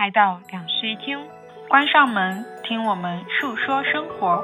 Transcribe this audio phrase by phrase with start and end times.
[0.00, 1.18] 来到两室一厅，
[1.68, 4.42] 关上门，听我们述说生活。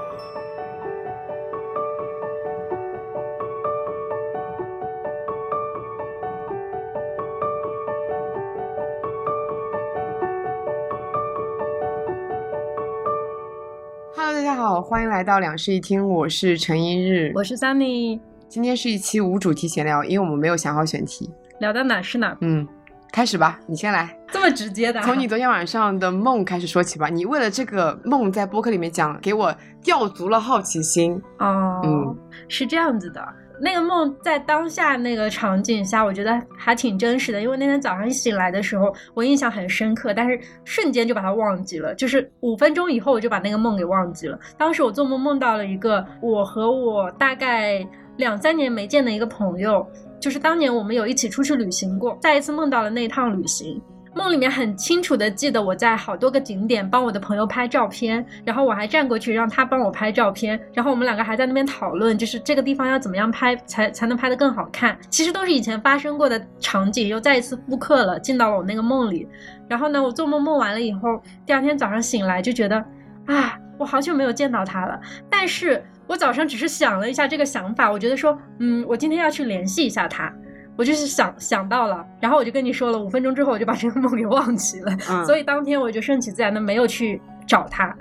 [14.14, 18.20] Hello，大家好，欢迎来到两室一厅，我是陈一日，我是 Sunny。
[18.46, 21.30] 今天是一期无主题闲聊，因为我们没有想好选题。
[21.60, 22.68] 聊到哪是哪，嗯，
[23.10, 25.00] 开始吧，你先来， 这么直接的。
[25.02, 27.08] 从你昨天晚上的梦开始说起吧。
[27.08, 31.20] 你为了这个梦在播客里面讲，给我吊足了好奇心。
[31.38, 32.16] 哦，嗯，
[32.48, 33.24] 是这样子的。
[33.58, 37.40] 那个梦在当下那个场景下，我觉得还挺真实的。
[37.40, 41.94] 因为那天早上一醒来的时候，我印象很深刻，但是瞬间就把它忘记了。
[41.94, 44.38] 就是五分钟以后，我就把那个梦给忘记了。
[44.58, 47.86] 当时我做梦梦到了一个我和我大概
[48.18, 49.86] 两三年没见的一个朋友，
[50.20, 53.80] 就是当年我们有一起出去旅行过，再一次梦到了那一趟旅行。
[54.16, 64.96] 梦里面很清楚的记得我在好多个景点帮我的朋友拍照片，然后我还站过去让他帮我拍照片，然后我们两个还在那边讨论，就是这个地方要怎么样拍才才能拍得更好看。
[65.10, 69.28] 其实都是以前发生过的场景，又再一次复刻了，进到了我那个梦里。
[69.68, 72.82] 然后呢，我做梦梦完了以后，第二天早上醒来就觉得，
[73.26, 74.98] 啊，我好久没有见到他了。
[75.28, 80.32] 但是我早上只是想了一下这个想法，我觉得说，嗯，我今天要去联系一下他。
[80.76, 87.94] 我就是想想到了，然后我就跟你说了，五分钟之后我就把这个梦给忘记了，嗯所以当天我就顺其自然的没有去找他。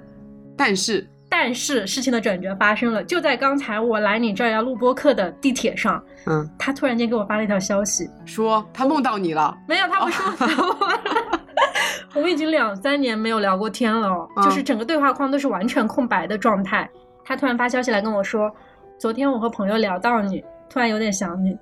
[0.58, 10.12] 但是，但是事情的转折发生了，就在刚才我来你这儿要录播课的地铁上，嗯，他突然间给我发了一条消息，说他梦到你了，没有，他不
[10.48, 10.90] 说我。
[12.16, 16.90] 我们已经两三年没有聊过天了就是整个对话框都是完全空白的状态。
[17.26, 18.50] 他突然发消息来跟我说，
[18.98, 21.58] 昨天我和朋友聊到你，突然有点想你。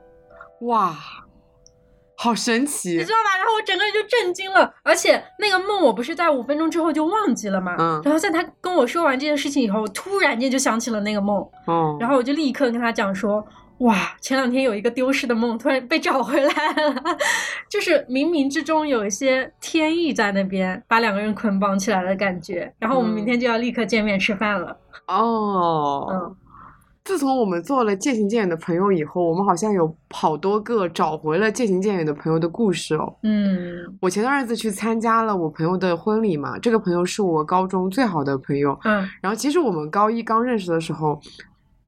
[0.66, 0.96] 哇，
[2.16, 3.38] 好神奇你知，道吗？
[3.38, 7.76] 然后我整个人就震惊了，而且那个梦我不是在五分钟之后就忘记了嘛？
[7.80, 11.38] 嗯然后在他跟我说完这件事情以后，我突然间就想起了那个梦，
[11.68, 13.46] 哦，然后我就立刻跟他讲说。
[13.80, 17.04] 哇，前两天有一个丢失的梦，突然被找回来了，
[17.68, 22.72] 就是冥冥之中有一些天意在那边，把两个人捆绑起来的感觉。
[22.80, 24.78] 然后我们明天就要立刻见面吃饭了。
[25.08, 26.36] 哦，嗯，
[27.04, 33.14] 自从我们做了渐行渐远的朋友以后，我们好像有好多个找回了渐行渐远的朋友的故事哦。
[33.24, 38.78] 嗯我前段日子去参加了我朋友的婚礼嘛，这个朋友是我高中最好的朋友。
[38.86, 41.20] 嗯然后其实我们高一刚认识的时候，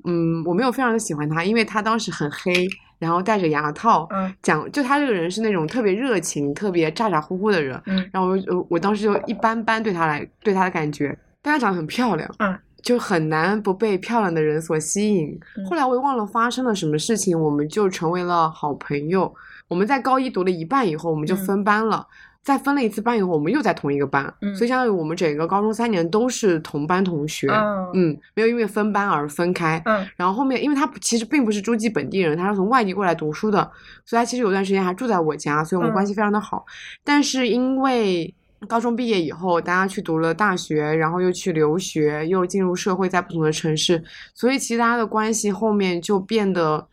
[0.04, 2.68] 嗯，我没有非常的喜欢他，因为他当时很黑，
[3.00, 7.82] 然后戴着牙套，嗯讲就他这个人是那种特别热情、特别咋咋呼呼的人。
[7.86, 12.54] 嗯然后我就我当时就一般般对他来对他的感觉，但他长得很漂亮，嗯，
[12.86, 15.38] 就很难不被漂亮的人所吸引。
[15.58, 19.34] 嗯后来我也忘了发生了什么事情，我们就成为了好朋友。
[19.68, 22.08] 我们在高一读了一半以后，我们就嗯分班了。
[22.44, 27.48] 再分了一次班以后，我们又在同一个班，嗯所以相当于我们整个高中三年都是同班同学。
[27.50, 29.82] 嗯嗯，没有因为分班而分开。
[29.86, 33.72] 嗯然后后面，因为他其实并不是诸暨本地人，他是从外地过来读书的，
[34.06, 36.64] 所以他其实有段时间还住在我家，所以我们嗯关系非常的好。
[37.04, 38.32] 但是因为
[38.68, 46.88] 高中毕业以后，大家去读了大学，然后又去留学，又进入社会，在不同的城市，所以其实大家的关系后面就变得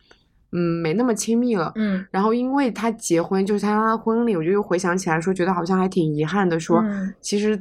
[0.51, 1.71] 嗯没那么亲密了。
[1.75, 7.59] 嗯然后因为他结婚，就是参加他的婚礼，我就又回想起来说，觉得好像还挺遗憾的，说、嗯其实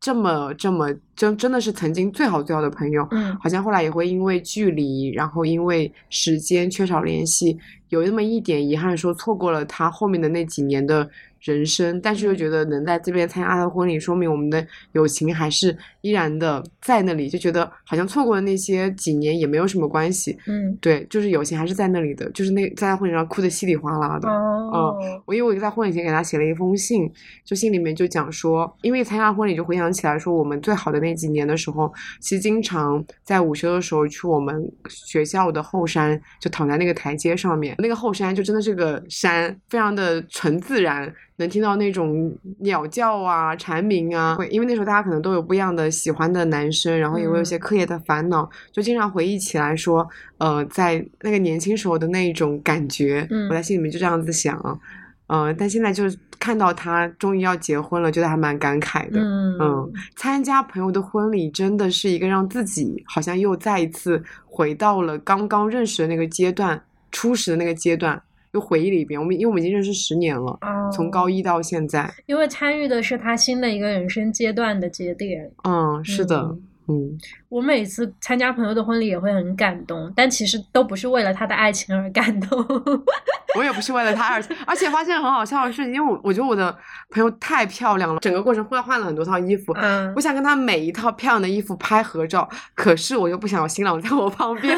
[0.00, 11.08] 这么这么真真的是曾经最好最好的朋友，嗯好像后来也会因为距离，然后因为时间缺少联系，有那么一点遗憾，说错过了他后面的那几年的
[11.40, 12.00] 人生。
[12.00, 20.38] 但是又觉得能在这边参加他的婚礼，说明我们的友情还是依然的在那里，就觉得好像错过了那些几年也没有什么关系。
[20.46, 24.28] 嗯对，就是友情还是在那里的，就是那在他婚礼上哭的稀里哗啦的。
[24.28, 27.10] 哦我因为我在婚礼前给他写了一封信，
[27.44, 41.12] 就信里面就讲说，因为参加婚礼就回想起来说，我们最好的那几年的时候，其实经常在午休的时候去我们学校的后山，就躺在那个台阶上面，那个后山就真的是个山，非常的纯自然。
[41.40, 50.08] 能听到那种鸟叫啊、蝉鸣啊，会因为那时候大家可能都有不一样的喜欢的男生，然后也会有一些课业的烦恼，就经常回忆起来说，
[50.38, 54.80] 呃，在那个年轻时候的那一种感觉，嗯我在心里面就这样子想，
[55.26, 59.20] 呃，但现在就是看到他终于要结婚了，觉得还蛮感慨的。
[59.20, 59.58] 嗯。
[59.60, 66.80] 嗯，参加朋友的婚礼真的是一个让自己好像又再一次回到了刚刚认识的那个阶段，
[67.10, 68.22] 初始的那个阶段，
[68.58, 69.20] 又回忆了一遍。
[69.20, 72.12] 我们因为我们已经认识十年了，哦从高一到现在。
[72.26, 75.50] 因为参与的是他新的一个人生阶段的节点。
[75.64, 76.40] 嗯，是的。
[76.40, 77.18] 嗯嗯，
[77.50, 82.58] 我每次参加朋友的婚礼也会很感动，但其实都不是为了他的爱情而感动。
[83.58, 86.74] 我也不是为了他而，而且发现很好笑的是，因为我我觉得我的
[87.10, 94.74] 朋友太漂亮了，整个过程换换了很多套衣服，嗯我想跟他每一套漂亮的衣服拍合照，可是我又不想有新郎在我旁边，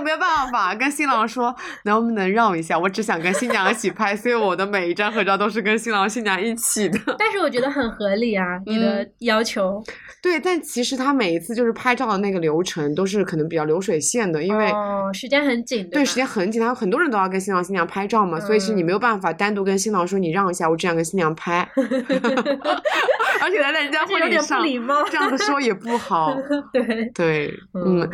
[0.00, 1.54] 没有办法跟新郎说
[1.84, 6.98] 能不能让一下，我只想跟新娘一起拍，所以我的每一张合照都是跟新郎新娘一起的。
[7.18, 9.82] 但是我觉得很合理啊，你的嗯要求，
[10.22, 14.70] 对，但其实他每一次就是拍照的那个流程都是可能比较流水线的，因为。
[14.70, 21.68] 哦，时间很紧，对，吧时间很紧，他有很多人都要跟新郎新娘拍照嘛，所以是你没有办法单独跟新郎说你让一下，我只想跟新娘拍，
[23.40, 26.36] 而且他在人家 而且有点不婚礼上这样子说也不好。
[26.72, 28.10] 对，对，嗯嗯，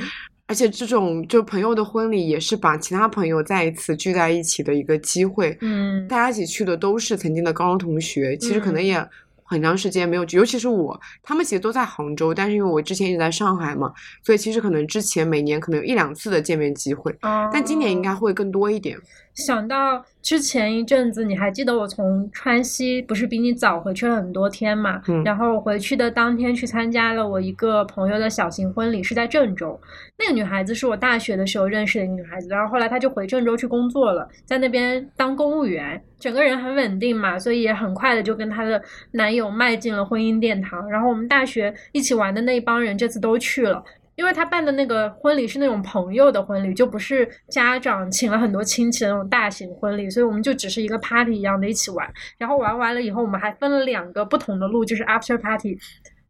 [0.47, 5.57] 而且这种就朋友的婚礼也是把其他朋友再一次聚在一起的一个机会。
[5.61, 9.09] 嗯大家一起去的都是曾经的高中同学，其实可能嗯也
[9.43, 13.93] 很长时间没有聚，尤其是我，他们其实都在杭州，但是因为我之前一直在上海嘛，
[14.23, 17.15] 所以其实可能之前每年可能有一两次的见面机会，
[17.53, 18.99] 但今年应该哦会更多一点。
[19.35, 25.03] 想到之前一阵子，你还记得我从川西不是比你早回去了很多天嘛？
[25.09, 29.79] 嗯然后回去的当天去参加了我一个朋友的小型婚礼，是在郑州。
[30.19, 40.89] 那个女孩子是我大学的时候认识的一个女孩子，然后后来她就回郑州去工作了，在那边当公务员，整个人很稳定嘛，所以也很快的就跟她的男友迈进了婚姻殿堂。
[40.89, 43.85] 然后我们大学一起玩的那一帮人这次都去了。
[44.17, 52.09] 因为他办的那个婚礼是那种朋友的婚礼，就不是家长请了很多亲戚的那种大型婚礼，所以我们就只是一个 party 一样的一起玩。
[52.39, 55.79] 然后玩完了以后，我们还分了两个不同的路，就是 after party。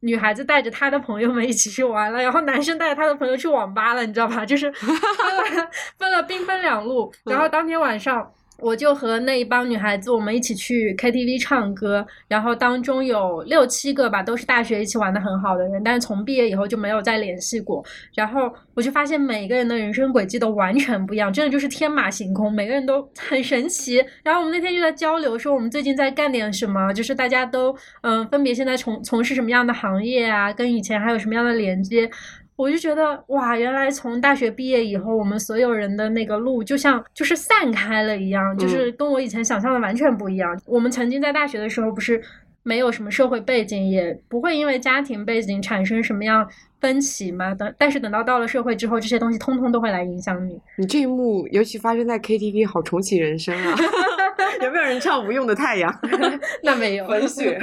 [0.00, 4.44] 女孩子带着她的朋友们一起去玩了，然后男生带着他的朋友去网吧了，你知道吧？
[4.44, 7.10] 就是分了 分了兵分两路。
[7.24, 17.84] 然后当天晚上，我就和那一帮女孩子，我们一起去 KTV 唱歌，然后当中有六七个吧，都是大学一起玩的很好的人，但是从毕业以后就没有再联系过。
[18.14, 24.02] 然后我就发现每个人的人生轨迹都完全不一样，真的就是天马行空，每个人都 很神奇。
[24.22, 32.08] 然后我们那天就在交流，说我们最近在干点什么，就是大家都嗯、分别现在从从事什么样的行业啊，跟以前还有什么样的连接。
[32.56, 40.56] 我就觉得哇，原来从大学毕业以后，我们所有人的那个路就像就是散开了一样，就是跟我以前想象的完全不一样。
[40.66, 42.22] 我们曾经在大学的时候不是
[42.62, 46.48] 没有什么社会背景，也不会因为家庭背景产生什么样
[46.80, 47.54] 分歧嘛。
[47.54, 50.58] 等但是等到到了社会之后，这些东西通通都会来影响你。
[50.78, 53.74] 你这一幕尤其发生在 KTV，好重启人生啊！
[54.62, 55.92] 有没有人唱《无用的太阳》？
[56.62, 57.58] 那没有文学。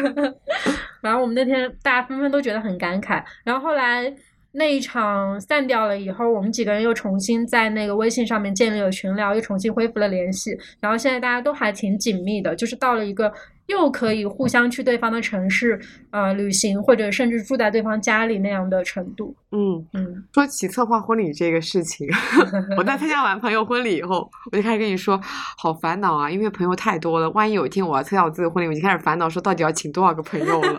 [1.02, 3.24] 然后我们那天大家纷纷都觉得很感慨。
[3.44, 4.14] 然后后来
[4.54, 10.58] 那一场散掉了以后，我们几个人又重新在那个微信上面建立了群聊，又重新恢复了联系。
[10.80, 13.32] 然后现在大家都还挺紧密的，就是到了一个
[13.68, 19.34] 又可以互相去对方的城市呃旅行，或者甚至住在对方家里那样的程度。
[19.52, 22.06] 嗯，嗯说起策划婚礼这个事情，
[22.78, 25.18] 我在参加完朋友婚礼以后，我就开始跟你说，
[25.58, 30.78] 好烦恼啊，因为朋友太多了，万一有一天我要参加我自己的婚礼，我就开始烦恼说到底要请多少个朋友了。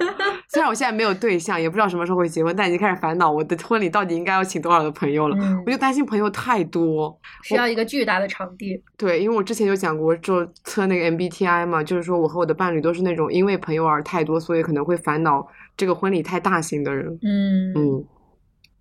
[0.53, 5.37] 虽然我现在没有对象，也不知道什么时候会结婚，但已经开始烦恼我的婚礼到底应该要请多少个朋友了。
[5.41, 8.79] 嗯我，就担心朋友太多，需要一个巨大的场地。
[8.99, 17.19] 对，因为我之前有讲过，就测那个 MBTI 嘛，就是说我和我的伴侣都是那种因为朋友而太多，所以可能会烦恼这个婚礼太大型的人。
[17.23, 18.05] 嗯嗯，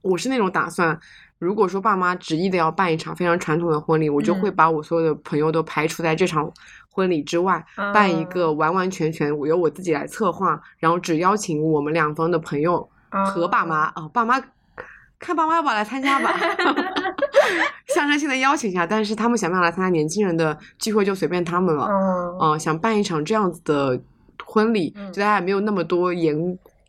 [0.01, 1.00] 我是那种打算，
[1.42, 6.48] 如果说爸妈执意的要办一场非常传统的婚礼，我就会嗯把我所有的朋友都排除在这场
[6.92, 12.88] 婚礼之外，办一个完完全全我由我自己来策划，然后只邀请我们两方的朋友
[13.26, 14.40] 和爸妈啊、爸妈。
[15.18, 16.33] 看爸妈要不要来参加吧，
[17.94, 21.88] 象征性的邀请一下，但是他们想不想来参加年轻人的聚会就随便他们了。
[21.88, 24.02] 嗯嗯、想办一场这样子的
[24.44, 26.36] 婚礼，嗯就大家也没有那么多严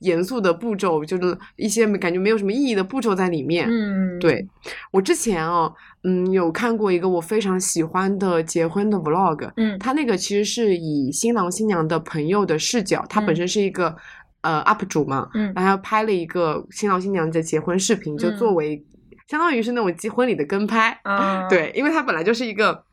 [0.02, 3.66] 严肃的步骤，就是一些感觉没有什么意义的步骤在里面。
[3.68, 4.46] 嗯，对
[4.90, 5.72] 我之前哦，
[6.04, 9.78] 嗯，有看过一个我非常喜欢的结婚的 vlog，嗯。
[9.78, 13.36] 他那个其实是以新郎新娘的朋友的视角，他本嗯。
[13.36, 13.96] 身是一个、
[14.42, 15.52] 呃 UP 主嘛，嗯。
[15.54, 18.36] 然后拍了一个新郎新娘的结婚视频，就嗯。
[18.36, 18.84] 作为、
[19.28, 20.98] 相当于是那种结婚礼的跟拍。
[21.04, 22.84] 啊，对，因为他本来就是一个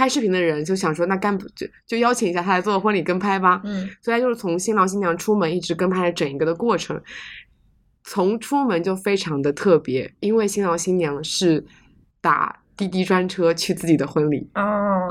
[0.00, 3.60] 拍视频的人，就想说那干不就就邀请一下他来做婚礼跟拍吧。
[3.64, 6.98] 嗯所以他就是从新郎新娘出门一直跟拍了整一个的过程，
[8.02, 11.62] 从出门就非常的特别，因为新郎新娘是
[12.22, 14.48] 打滴滴专车去自己的婚礼。
[14.54, 14.62] 哦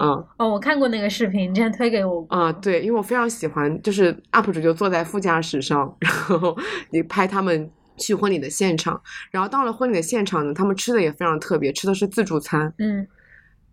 [0.01, 2.35] 嗯哦，我看过那个视频，你之前推给我过。
[2.35, 6.57] 啊、对，因为我非常喜欢，就是 UP 主就坐在副驾驶上，然后
[6.89, 12.73] 你拍他们去婚礼的现场，然后到了婚礼的现场呢，他们吃的也非常特别，吃的是自助餐。
[12.79, 13.07] 嗯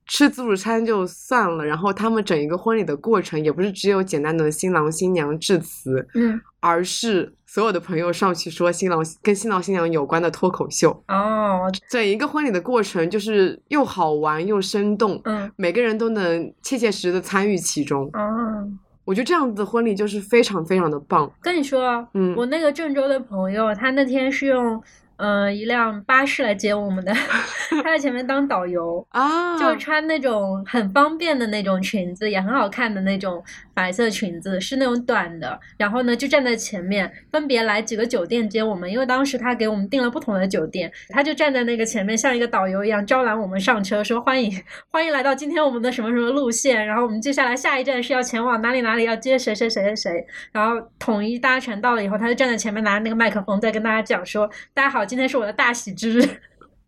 [0.06, 10.90] 吃自助餐就算了，然后他们整一个婚礼的过程也不是只有简单的新郎新娘致辞，嗯，而是所有的朋友上去说新郎跟新郎新娘有关的脱口秀。
[11.08, 18.08] 哦，整一个婚礼的过程就是又好玩又生动，嗯，每个人都能切切实实的参与其中。
[18.12, 18.68] 哦，
[19.04, 21.28] 我觉得这样子的婚礼就是非常非常的棒。
[21.40, 24.80] 跟你说，嗯我那个郑州的朋友，他那天是用
[25.16, 27.12] 呃一辆巴士来接我们的，
[27.82, 29.06] 他在前面当导游。
[29.10, 33.42] 啊，就穿那种很方便的那种裙子，也很好看的那种
[33.72, 35.58] 白色裙子，是那种短的。
[35.78, 44.52] 然后呢，就站在前面，分别来几个酒店接我们，因为当时他给我们订了不同的酒店，他就站在那个前面，像一个导游一样招揽我们上车，说欢迎
[44.90, 46.86] 欢迎来到今天我们的什么什么路线。
[46.86, 50.26] 然后我们接下来下一站是要前往哪里哪里，要接谁谁谁谁谁。
[50.52, 56.22] 然后统一搭乘到了以后，他就站在前面拿着那个麦克风在跟大家讲说：“大家好，今天是我的大喜之日。”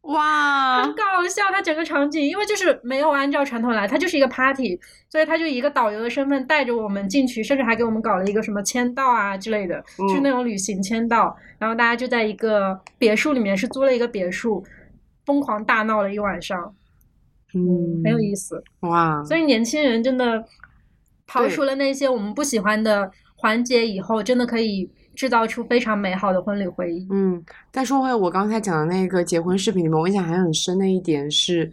[0.09, 11.37] 哇很，搞笑，他整个场景，因为就是没有按照传统来，它就是一个 party，所以他就以一个导游的身份带着我们进去，甚至还给我们搞了一个什么签到啊之类的，嗯就是那种旅行签到。
[11.59, 14.65] 然后大家就在一个别墅里面，是租了一个别墅，
[15.27, 16.75] 疯狂大闹了一晚上，
[17.55, 18.65] 嗯，很有意思。
[18.81, 20.43] 哇，所以年轻人真的
[21.27, 27.05] 刨除了那些我们不喜欢的环节以后，真的可以制造出非常美好的婚礼回忆。
[27.11, 31.69] 嗯，再说回我刚才讲的那个结婚视频里面，我印象还很深的一点是，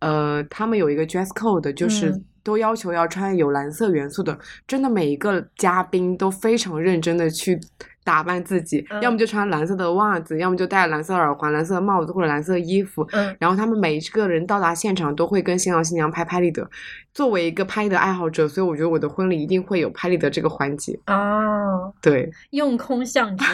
[0.00, 7.58] 呃，他们有一个 dress code，就是嗯都要求要穿有蓝色元素的，真的每一个嘉宾都非常认真的去
[8.04, 13.06] 打扮自己，嗯要么就穿蓝色的袜子，要么就戴蓝色耳环、蓝色的帽子或者蓝色衣服。
[13.12, 16.68] 嗯然后他们每一个人到达现场都会跟新郎新娘拍拍立得。
[17.12, 20.96] 作为一个拍立得爱好者，所以我觉得我的婚礼一定会有拍立得这个环节。
[21.08, 23.44] 哦，对， 用空相机，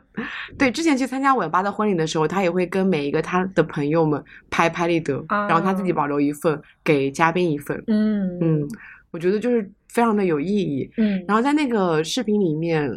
[0.58, 7.82] 对，之前去参加尾巴的婚礼的时候，他也会跟每一个他的朋友们拍拍立得，然后他自己哦保留一份，给嘉宾一份。
[7.86, 8.68] 嗯嗯，
[9.10, 10.90] 我觉得就是非常的有意义。
[10.96, 12.90] 嗯然后在那个视频里面，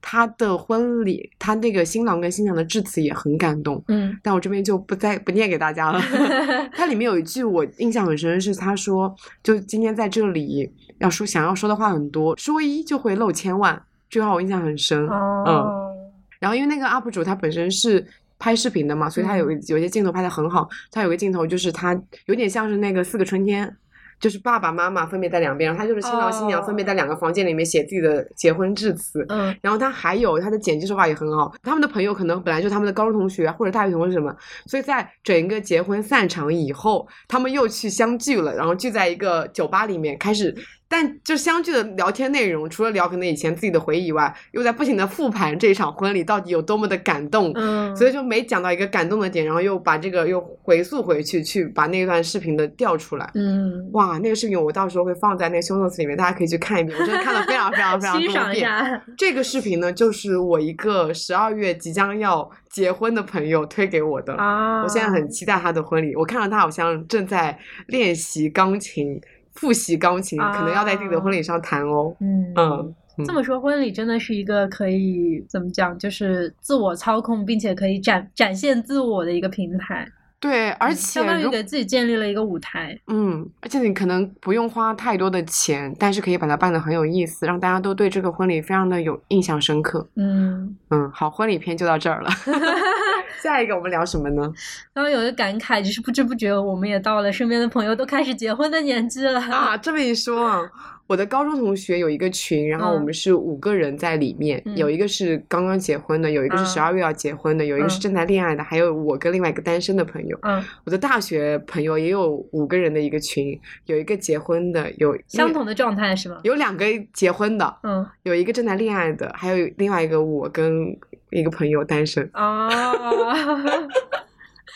[0.00, 3.82] 他的婚礼，他那个新郎跟新娘的致辞也很感动。
[3.88, 6.00] 嗯但我这边就不再不念给大家了。
[6.72, 13.74] 它里面有一句我印象很深，是他说，就今天在这里要说想要说的话很多，说一就会漏千万，
[14.08, 15.06] 这句话我印象很深。
[15.08, 15.92] 哦，
[16.38, 18.06] 然后因为那个 UP 主他本身是
[18.38, 20.68] 拍视频的嘛，所以他有有些镜头拍的很好。
[20.90, 23.76] 他有个镜头就是他有点像是那个四个春天。
[24.20, 29.54] 就是爸爸妈妈分别在两边，然后他就是新郎新娘分别在两个房间里面写自己的结婚致辞，嗯。
[29.60, 34.34] 然后他还有他的剪辑手法也很好，他们的朋友可能本来就他们的高中同学啊或者大学同学什么，
[34.66, 40.54] 所以在整个结婚散场以后，他们又去相聚了，然后聚在一个酒吧里面开始，
[40.88, 53.30] 但就相聚的聊天内容，除了聊可能以前自己的回忆以外，又在不停的复盘这一场婚礼到底有多么的感动，嗯，所以就每讲到一个感动的点，然后又把这个又回溯回去，去把那段视频的调出来。
[53.34, 56.98] 嗯，哇，那个视频我到时候会放在那个 show notes 里面，大家可以去看一遍。
[56.98, 58.32] 我真的看了非常非常非常 多遍。
[58.32, 64.34] 赏一下，这个视频呢，就是我一个十二月即将要结婚的朋友推给我的。
[64.36, 66.16] 啊，我现在很期待他的婚礼。
[66.16, 69.20] 我看到他好像正在练习钢琴，
[69.58, 72.14] 复习钢琴，可能要在自己的婚礼上弹哦。
[72.20, 80.08] 嗯嗯，嗯这么说，婚礼真的是一个可以怎么讲，就是自我操控，并且可以展展现自我的一个平台，
[80.40, 82.96] 对，而嗯且相当于给自己建立了一个舞台。
[83.08, 90.06] 嗯，而且你可能不用花太多的钱，但是可以把它办得很有意思，让大家都对这个婚礼非常的有印象深刻。
[90.14, 92.30] 嗯，嗯，好，婚礼篇就到这儿了。
[93.42, 94.42] 下一个我们聊什么呢？
[94.94, 99.40] 刚刚有一个感慨，就是不知不觉我们也到了身边的朋友都开始结婚的年纪了。
[99.40, 100.70] 啊，这么一说啊，
[101.08, 110.38] 我的高中同学有一个群，然后我嗯们是五个人在里面，嗯有一个是刚刚结婚的，有一个是嗯十二月要结婚的，有一个是嗯正在恋爱的，还有我跟另外一个单身的朋友。
[110.42, 116.38] 嗯，我的大学朋友也有五个人的一个群，有一个结婚的，有相同的状态是吗？
[116.44, 116.84] 有两个
[117.14, 120.94] 结婚的，嗯，有一个正在恋爱的，还有另外一个我跟
[121.30, 122.28] 一个朋友单身。
[122.34, 122.68] 哦，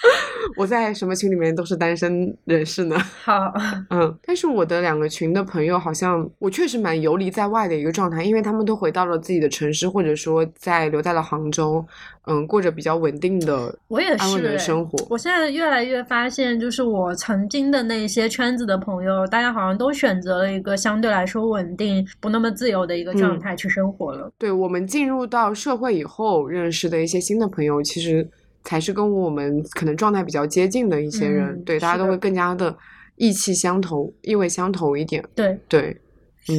[0.56, 2.96] 我在什么群里面都是单身人士呢？
[3.22, 3.52] 好，
[3.90, 11.84] 嗯，但是我的两个群的朋友好像我确实蛮游离在外的一个状态，因为他们都回到了自己的城市，或者说在留在了杭州，
[12.26, 15.06] 嗯，过着比较稳定的、我也安稳的生活。
[15.08, 24.30] 我现在越来越发现，就是我曾经的那些圈子的朋友，大家好像都选择了一个相对来说稳定、不那么自由的一个状嗯态去生活了。
[24.38, 28.28] 对我们进入到社会以后认识的一些新的朋友，其实
[28.64, 31.48] 才是跟我们可能状态比较接近的一些人。
[31.48, 32.76] 嗯对，大家都会更加的
[33.16, 35.24] 意气相投、意味相投一点。
[35.34, 36.00] 对，对，
[36.48, 36.54] 嗯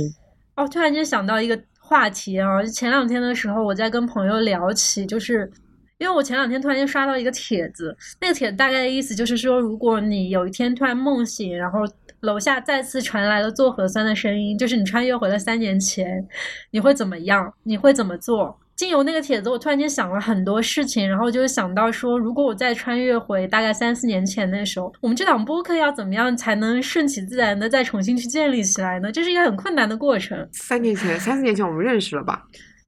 [0.55, 5.51] 哦，突然间想到一个话题啊，前两天的时候我在跟朋友聊起，就是。
[5.99, 11.79] 因为我前两天突然间刷到一个帖子，那个帖子大概的意思就是说，如果你有一天突然梦醒，然后
[12.21, 16.27] 楼下再次传来了做核酸的声音，就是你穿越回了三年前，
[16.71, 17.53] 你会怎么样？
[17.63, 18.59] 你会怎么做？
[18.75, 29.11] 经由那个帖子，我突然间想了很多事情，然后就想到说，如果我再穿越回大概三四年前那时候，我们这档播客要怎么样才能顺其自然的再重新去建立起来呢？
[29.11, 30.47] 这是一个很困难的过程。
[30.51, 32.43] 三年前，三四年前我们认识了吧？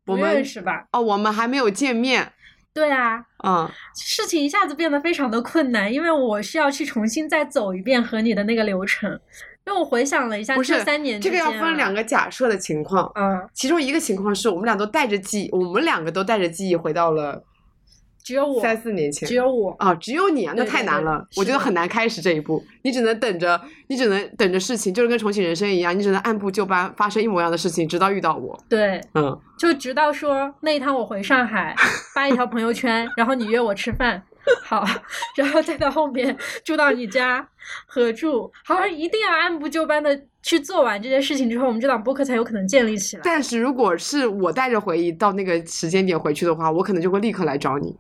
[0.08, 0.86] 我不们认识吧？
[0.92, 2.32] 哦，我们还没有见面。
[2.74, 9.20] 对啊，嗯，事情一下子变得非常的困难，因为我需要去重新再走一遍和你的那个流程。
[9.66, 13.12] 因为我回想了一下，不是这三年这个要分两个假设的情况。
[13.16, 17.44] 嗯，其中一个情况是我们俩都带着记忆，我们两个都带着记忆回到了
[18.24, 19.28] 只有我，三四年前。
[19.28, 22.64] 只有我，啊，只有你啊，那太难了，我觉得很难开始这一步。
[22.84, 28.60] 你只能等着，你只能等着事情，就是跟重启人生一样，你只能按部就班发生一模一样的事情，直到遇到我。
[28.70, 31.76] 对，嗯，就直到说那一趟我回上海
[32.14, 34.22] 发一条朋友圈，然后你约我吃饭，
[34.64, 34.86] 好，
[35.36, 37.48] 然后再到后面住到你家
[37.88, 43.22] 合住，好像一定要按部就班的去做完这件事情之后，我们这档播客才有可能建立起来。
[43.24, 47.98] 但是如果是我带着回忆到那个时间点回去的话，我可能就会立刻来找你，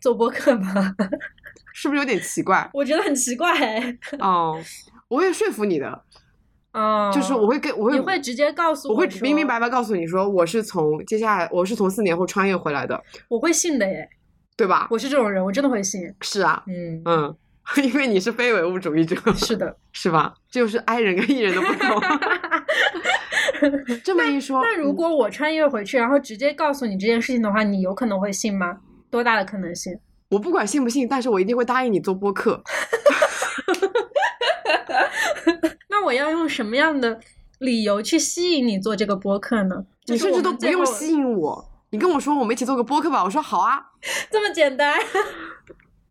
[0.00, 0.94] 做播客吗？
[1.74, 2.68] 是不是有点奇怪？
[2.72, 3.98] 我觉得很奇怪哎。
[4.18, 4.58] 哦，
[5.08, 6.02] 我会说服你的，
[6.72, 12.98] 哦，就是我会跟我会你会直接告诉我会明明白白告诉你说，我是从接下来我是从四年后穿越回来的，
[13.28, 14.08] 我会信的耶，
[14.56, 14.88] 对吧？
[14.90, 16.00] 我是这种人，我真的会信。
[16.22, 17.36] 是啊，嗯，嗯，
[17.82, 19.76] 因为你是非唯物主义者， 是的。
[19.92, 20.34] 是吧？
[20.50, 22.00] 这就是 I 人跟 E 人的不同。
[24.04, 28.78] 这么一说，那如嗯果我穿越回去，然后直接告诉你这件事情的话，你有可能会信吗？
[29.10, 29.98] 多大的可能性？
[30.28, 32.62] 我不管信不信，但是我一定会答应你做播客。
[35.88, 37.18] 那我要用什么样的
[37.58, 39.84] 理由去吸引你做这个播客呢？
[40.06, 43.86] 你甚至都不用吸引，引我，你跟我说我们一起做个播客吧，我说好啊。
[44.30, 44.98] 这么简单。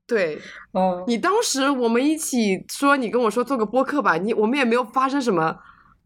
[0.08, 0.40] 对
[0.72, 5.58] 哦，你当时我们一起说，你跟我说做个播客吧，你我们也没有发生什么，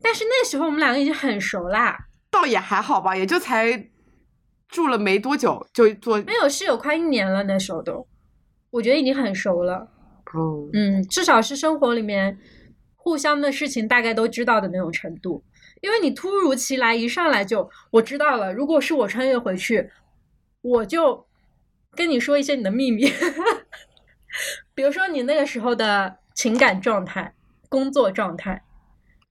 [0.02, 1.98] 但是那时候我们两个已经很熟啦，
[2.32, 3.90] 倒也还好吧，也就才
[4.70, 6.18] 住了没多久就做。
[6.22, 8.08] 没有是有快一年了，那时候都，
[8.70, 9.88] 我觉得已经很熟了。
[10.34, 12.38] 哦，嗯，至少是生活里面
[12.96, 15.44] 互相的事情大概都知道的那种程度。
[15.82, 19.90] 因为你突如其来一上来就我知道了，如果是我穿越回去，
[20.62, 21.26] 我就
[21.96, 23.12] 跟你说一些你的秘密，
[24.80, 27.34] 比如说你那个时候的情感状态、
[27.68, 28.64] 工作状态。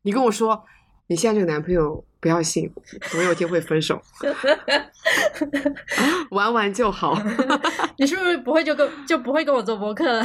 [0.03, 0.63] 你跟我说
[1.07, 2.71] 你现在这个男朋友不要信，
[3.11, 3.99] 总有一天会分手，
[6.33, 7.19] 玩玩就好，
[7.97, 10.23] 你是不是不会就跟就不会跟我做博客了？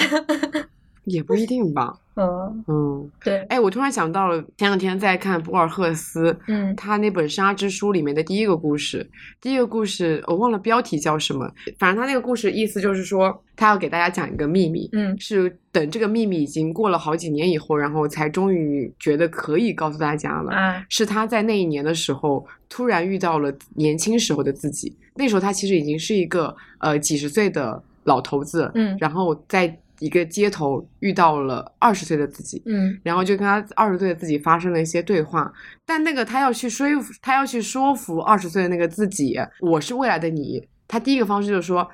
[1.06, 1.98] 也不一定吧。
[2.16, 9.10] 嗯，嗯，对，哎，我突然想到了，前两天在看博尔赫斯，嗯他那本《沙之书》里面的第一个故事，
[9.42, 20.52] 第一个故事我忘了标题叫什么，反正他那个故事意思就是说，他要给大家讲一个秘密，嗯是等这个秘密已经过了好几年以后，然后才终于觉得可以告诉大家了。
[20.52, 24.96] 啊，是他在那一年的时候，突然遇到了年轻时候的自己。
[25.16, 35.52] 那时候他其实已经是一个呃几十岁的老头子，嗯然后在一个街头遇到了二十岁的自己，嗯然后就跟他二十岁的自己发生了一些对话。
[35.86, 40.68] 但那个他要去说服，他要去说服二十岁的那个自己，我是未来的你。
[40.88, 41.88] 他第一个方式就是说，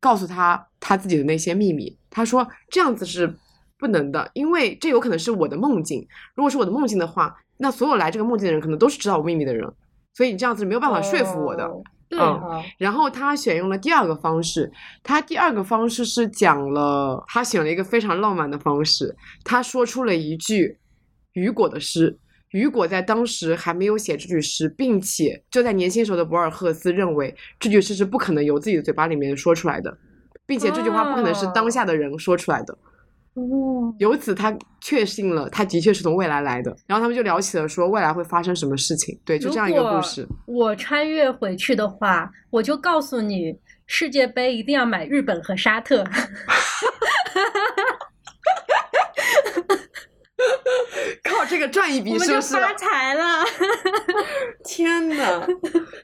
[0.00, 1.96] 告诉他他自己的那些秘密。
[2.10, 3.32] 他说这样子是
[3.78, 6.06] 不能的，因为这有可能是我的梦境。
[6.34, 9.70] 如果是我的梦境的话，那所有来这个梦境的人可能都是知道我秘密的人，
[10.14, 11.64] 所以你这样子是没有办法说服我的。
[11.64, 14.70] 哦对嗯，然后他选用了第二个方式，
[15.02, 20.78] 他第二个方式是讲了，他选了一个非常浪漫的方式，他说出了一句
[21.32, 22.18] 雨果的诗。
[22.50, 29.98] 雨果在当时还没有写这句诗，并且就在年轻时候的博尔赫斯认为这句诗是不可能由自己的嘴巴里面说出来的，
[30.46, 32.72] 并且这句话不可能是当下的人说出来的。
[32.72, 32.78] 哦，
[33.98, 36.74] 由此，他确信了他的确是从未来来的。
[36.86, 39.18] 然后他们就聊起了说未来会发生什么事情。
[39.24, 40.26] 对，就这样一个故事。
[40.46, 43.54] 我穿越回去的话，我就告诉你，
[43.86, 46.04] 世界杯一定要买日本和沙特。
[51.24, 52.54] 靠这个赚一笔是不是？
[52.54, 53.44] 发财了。
[54.64, 55.46] 天呐，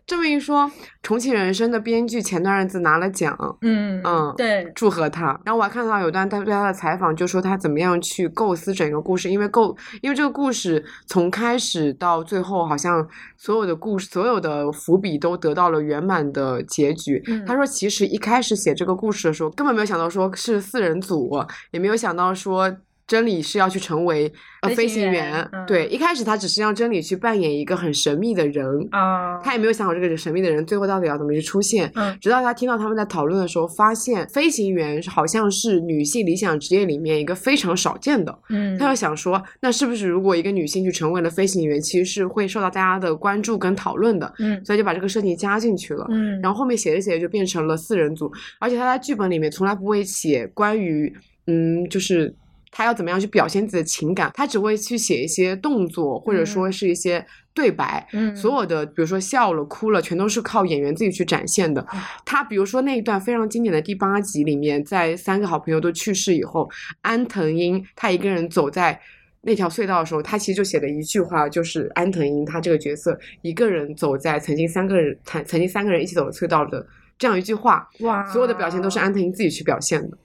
[0.06, 0.70] 这么一说，
[1.02, 5.38] 重启人生的编剧前段日子拿了奖，嗯嗯对，祝贺他。
[5.44, 17.20] 然后我还看到有段他对他的采访，就说他怎么样去构思整个故事，因为构，因为这个故事从开始到最后，好像所有的故事、所有的伏笔都得到了圆满的结局。
[17.26, 22.72] 嗯他说，其实一开始写这个故事的时候，根本没有想到说是四人组，也没有想到说。
[23.12, 31.92] 真理是要去成为呃飞飞行员对，一开始他只是让真理去扮演一个很神秘的人，啊，他也没有想好这个神秘的人最后到底要怎么去出现。
[31.94, 38.34] 嗯直到他听到他们在讨论的时候，发现飞行员好像是女性理想职业里面一个非常少见的。
[38.48, 44.32] 嗯，他就想说，那是不是如果一个女性去成为了飞行员，其实是会受到大家的关注跟讨论的？
[44.38, 46.06] 嗯所以就把这个设定加进去了。
[46.08, 51.12] 嗯，然后后面写着写着就变成了四人组，而且他在剧本里面从来不会写关于
[51.46, 52.32] 嗯，就是
[52.72, 58.04] 他要怎么样去表现自己的情感，他只会去写一些动作或者说是一些对白。
[58.12, 61.86] 嗯所有的，比如说笑了、哭了，全都是靠演员自己去展现的。
[62.24, 66.68] 他比如说那一段非常经典的第八集里面，在三个好朋友都去世以后，
[67.02, 68.98] 安藤英他一个人走在
[69.42, 76.86] 那条隧道的时候，他其实就写了一句话，就是安藤英他这个角色一个人走在曾经三个人曾曾经三个人一起走的隧道的
[77.18, 80.16] 这样一句话，哇，所有的表现都是安藤英自己去表现的。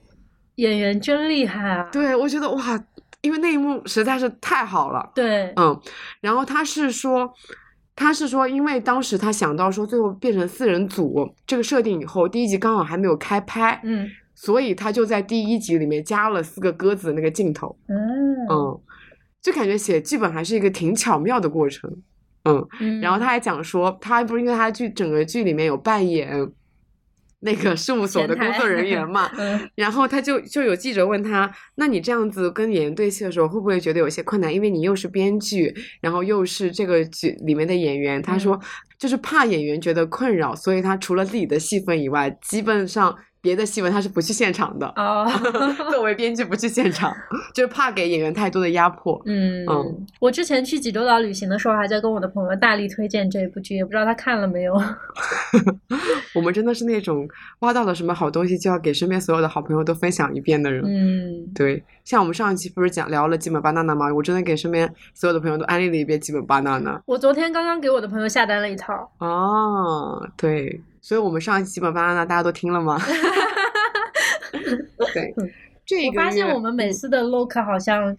[0.58, 1.88] 演员真厉害啊！
[1.92, 2.84] 对我觉得哇，
[3.20, 5.08] 因为那一幕实在是太好了。
[5.14, 5.80] 对，嗯，
[6.20, 7.32] 然后他是说，
[7.94, 17.96] 他是说，因为当时他想到说，最后变成四人组这个设定以后，第一集刚好还没有开拍，嗯所以他就在第一集里面加了四个鸽子的那个镜头，嗯
[18.50, 18.80] 嗯，
[19.40, 21.88] 就感觉写剧本还是一个挺巧妙的过程，
[22.44, 26.50] 嗯，嗯，然后他还讲说，他不是因为他剧整个剧里面有扮演。
[27.40, 34.52] 那个事务所的工作人员嘛， 嗯然后他就就有记者问他，那你这样子跟演员对戏的时候，会不会觉得有些困难？
[34.52, 38.20] 因为你又是编剧，然后又是这个剧里面的演员。
[38.20, 38.60] 他说，
[38.98, 44.86] 就是怕演员觉得困扰，所以他除了自己的戏份以外，基本上别的戏份他是不去现场的。
[44.96, 45.26] 哦，
[45.90, 47.14] 作为编剧不去现场，
[47.54, 49.20] 就是怕给演员太多的压迫。
[49.26, 54.74] 嗯嗯我之前去济州岛旅行的时候，还在跟我的朋友大力推荐这部剧，也不知道他看了没有。
[56.34, 57.28] 我们真的是那种
[57.60, 60.82] 挖到了什么好东西就要给身边所有的好朋友都分享一遍的人。
[60.84, 64.12] 嗯，对，像我们上一期不是讲聊了基本 banana 吗？
[64.12, 67.00] 我真的给身边所有的朋友都安利了一遍基本 banana。
[67.06, 73.00] 我昨天刚刚给我的朋友下单了一套，哦，对，所以我们上一期基本 banana 大家都听了吗？
[75.14, 75.34] 对，
[75.86, 78.14] 这个我发现我们每次的 look 好像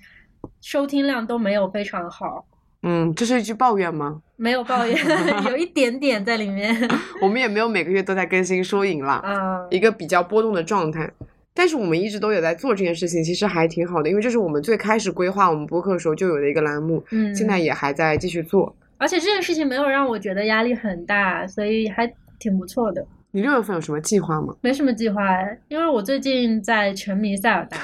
[0.59, 2.43] 收听量都没有非常好，
[2.81, 4.23] 嗯，这是一句抱怨吗？
[4.37, 4.97] 没有抱怨，
[5.45, 6.75] 有一点点在里面。
[7.21, 11.07] 我们也没有每个月都在更新收影啦，嗯，一个比较波动的状态。
[11.53, 18.75] 但是我们一直都有在做这件事情，其实还挺好的，因为这是我们最开始规划我们播客的时候就有的一个栏目，嗯，现在也还在继续做。
[18.97, 23.05] 而且这件事情没有让我觉得压力很大，所以还挺不错的。
[23.31, 24.55] 你六月份有什么计划吗？
[24.61, 27.77] 没什么计划哎，因为我最近在沉迷塞尔达，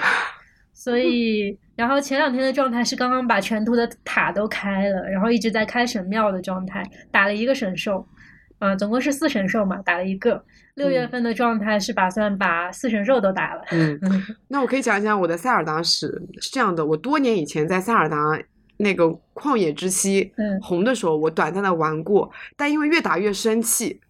[0.73, 8.07] 所以 然后前两天的状态是刚刚把全图的塔都开了，然后一直在开神庙的状态，打了一个神兽，
[8.57, 10.43] 啊、总共是四神兽嘛，打了一个。
[10.75, 13.61] 六月嗯份的状态是打算把四神兽都打了。
[13.71, 13.97] 嗯，
[14.49, 16.07] 那我可以讲一讲我的塞尔达史。
[16.41, 18.17] 是这样的，我多年以前在塞尔达
[18.75, 24.01] 那个旷野之息嗯红的时候，我短暂的玩过，但因为越打越生气，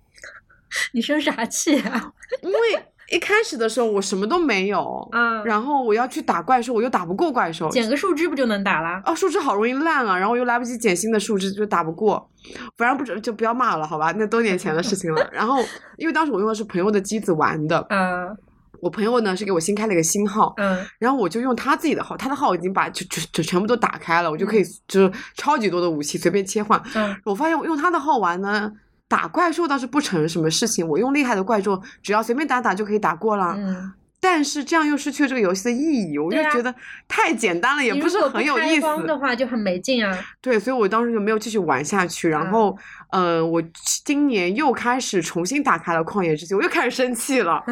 [0.94, 2.12] 你生啥气啊？
[2.42, 7.70] 因为一开始的时候我什么都没有，啊，然后我要去打怪兽，我又打不过怪兽。
[7.70, 9.02] 捡个树枝不就能打啦？
[9.06, 12.30] 哦，树枝好容易烂啊，然后又来不及捡新的树枝，就打不过。
[12.78, 14.12] 反正不知就不要骂了，好吧？
[14.18, 15.30] 那多年前的事情了。
[15.32, 15.64] 然后
[15.98, 18.36] 因为当时我用的是朋友的机子玩的，嗯，
[18.82, 26.82] 我朋友呢是给我新开了一个新号，嗯然后我就用他自己的号，他的号已经把就就就全部都打开了，我就可以就是超级多的武器随便切换。
[26.96, 28.72] 嗯我发现我用他的号玩呢，
[29.08, 33.54] 打怪兽倒是不成什么事情，我用厉害的怪兽，只要随便打打就可以打过了。
[33.58, 36.74] 嗯，但是这样又失去了这个游戏的意义，我就觉得
[37.08, 39.04] 太简单了，也不是很有意思。
[39.04, 40.18] 的话就很没劲啊。
[40.42, 42.30] 对，所以我当时就没有继续玩下去。
[42.30, 42.78] 然嗯后，
[43.12, 43.62] 呃，我
[44.04, 47.64] 今年又开始重新打开了旷野之息，我又开始生气了。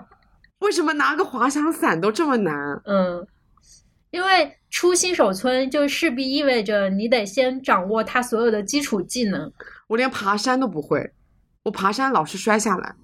[0.60, 2.54] 为什么拿个滑翔伞都这么难？
[2.84, 3.26] 嗯，
[4.10, 9.50] 因为出新手村就势必意味着你得先掌握它所有的基础技能，
[9.90, 11.10] 我连爬山都不会，
[11.64, 12.94] 我爬山老是摔下来。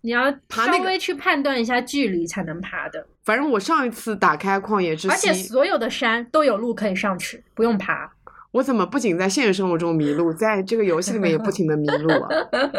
[0.00, 3.06] 你要稍微去判断一下距离才能爬的。
[3.26, 8.10] 反正我上一次打开旷野之而且，所有的山都有路可以上去，不用爬。
[8.52, 12.28] 我怎么不仅在现实生活中迷路，在这个游戏里面也不停的迷路啊？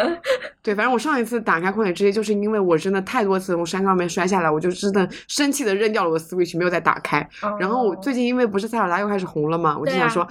[0.63, 7.26] 对，反正我上一次打开旷野之息，就是因为我真的太多次从山上面摔下来，我就真的生气的扔掉了我的 Switch，没有再打开。
[7.60, 10.28] 然后我哦最近因为不是塞尔达又开始红了嘛，我就想说，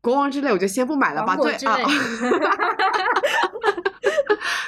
[0.00, 1.36] 国王之泪我就先不买了吧。
[1.36, 1.78] 对啊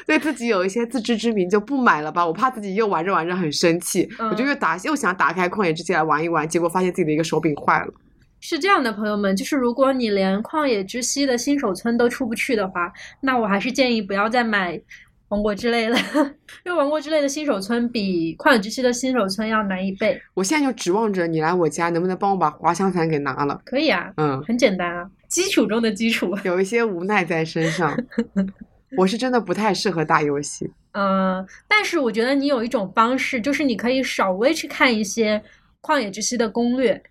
[0.07, 7.93] 对自己有一些自知之明就不买了吧，我怕自己又玩着玩着很生气，我就嗯又打又想打开旷野之息来玩一玩，结果发现自己的一个手柄坏了。
[8.39, 14.81] 是这样的，朋友们，就是如果你连旷野之息的新手村都出不去的话，那我还是建议不要再买
[15.29, 15.99] 王国之泪了，
[16.65, 20.21] 因为王国之泪的新手村比旷野之息的新手村要难一倍。
[20.35, 23.61] 我现在就指望着你来我家，能不能帮我把滑翔伞给拿了？
[23.65, 26.37] 可以啊，嗯，很简单啊，基础中的基础。
[26.45, 27.97] 有一些无奈在身上。
[28.97, 30.71] 我是真的不太适合打游戏。
[30.93, 35.43] 嗯、但是我觉得你有一种方式，就是你可以稍微去看一些
[35.83, 37.03] 旷野之息的攻略，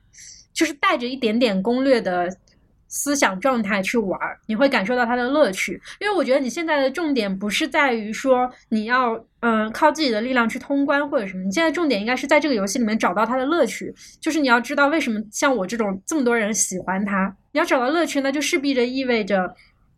[0.54, 2.34] 就是带着一点点攻略的
[2.96, 5.80] 思想状态去玩儿，你会感受到它的乐趣。
[6.00, 19.54] 因为我觉得你现在的重点不是在于说你要嗯靠自己的力量去通关或者什么，你现在重点应该是在这个游戏里面找到它的乐趣，就是你要知道为什么像我这种这么多人喜欢它，你要找到乐趣，那就势必着意味着。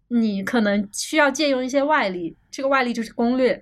[0.10, 3.62] 你可能需要借用一些外力，这个外力就是攻略。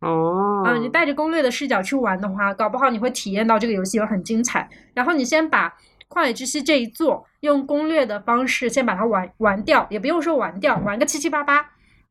[0.00, 4.68] 哦，啊，你带着攻略的视角去玩的话，搞不好你会体验到这个游戏有很精彩。
[4.92, 5.72] 然后你先把
[6.08, 11.64] 旷野之息这一座用攻略的方式先把它玩玩掉，也不用说玩掉，玩个七七八八，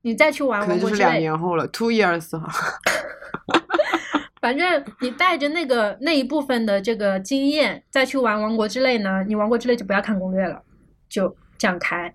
[0.04, 1.20] 你再去玩可能就是两王国之泪。
[1.20, 2.48] 年后了，two years 哈。
[4.40, 10.62] 反正你带着那个那一部分的这个经验再去玩王国之泪呢，你王国之泪就不要看攻略了，
[11.10, 12.14] 就这样开，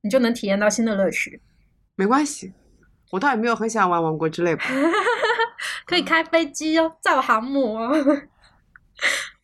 [0.00, 1.42] 你就能体验到新的乐趣。
[1.96, 2.54] 没关系，
[3.10, 4.64] 我倒也没有很想玩王国之泪吧。
[5.84, 7.92] 可以开飞机哦，造航母哦。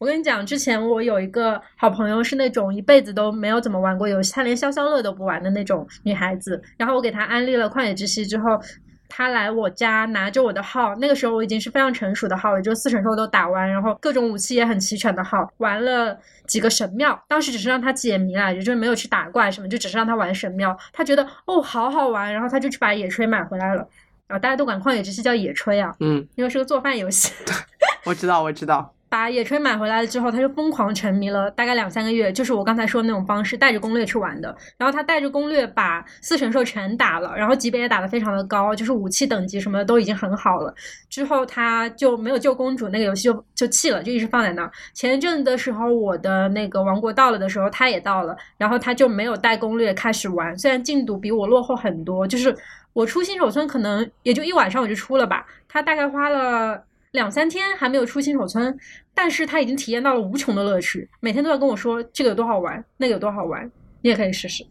[0.05, 6.63] 我跟你讲，之前我有一个好朋友是那种一辈子都没有怎么玩过游戏，她连消消乐都不玩的那种女孩子。
[6.77, 8.61] 然后我给她安利了旷野之息之后，
[9.09, 16.15] 她来我家拿着我的号，那个时候我已经是非常成熟的号了，就四神兽都打完，然后各种武器也很齐全的号，玩了
[16.47, 17.19] 几个神庙。
[17.27, 20.79] 当时只是让她解谜来着，就是没有去打怪什么，就只是让她玩神庙。
[20.93, 23.89] 她觉得哦好好玩，然后她就去把野炊买回来了。
[24.27, 27.33] 然后大家都管旷野之息叫野炊啊，嗯，因为是个做饭游戏。
[28.05, 28.94] 我知道，我知道。
[29.15, 34.53] 把野炊买回来了之后，他就疯狂沉迷了大概两三个月，就是我刚才说的那种方式，带着攻略去玩的。
[34.77, 40.75] 然后他带着攻略把四神兽全打了，然后级别也打得非常的高，就是武器等级什么的都已经很好了。
[41.09, 44.69] 之后他就没有救公主，那个游戏就就弃了，就一直放在那。
[44.95, 52.53] 前一阵的时候，我的那个王国到了的时候，他也到了，然后他就没有带攻略开始玩，虽然进度比我落后很多，就是
[52.93, 56.83] 我出新手村可能也就一晚上我就出了吧，他大概花了。
[57.15, 58.77] 两三天还没有出新手村，
[59.15, 63.65] 但是他已经体验到了无穷的乐趣，每天都在跟我说这个有多好玩，那个有多好玩，
[64.03, 64.67] 你也可以试试。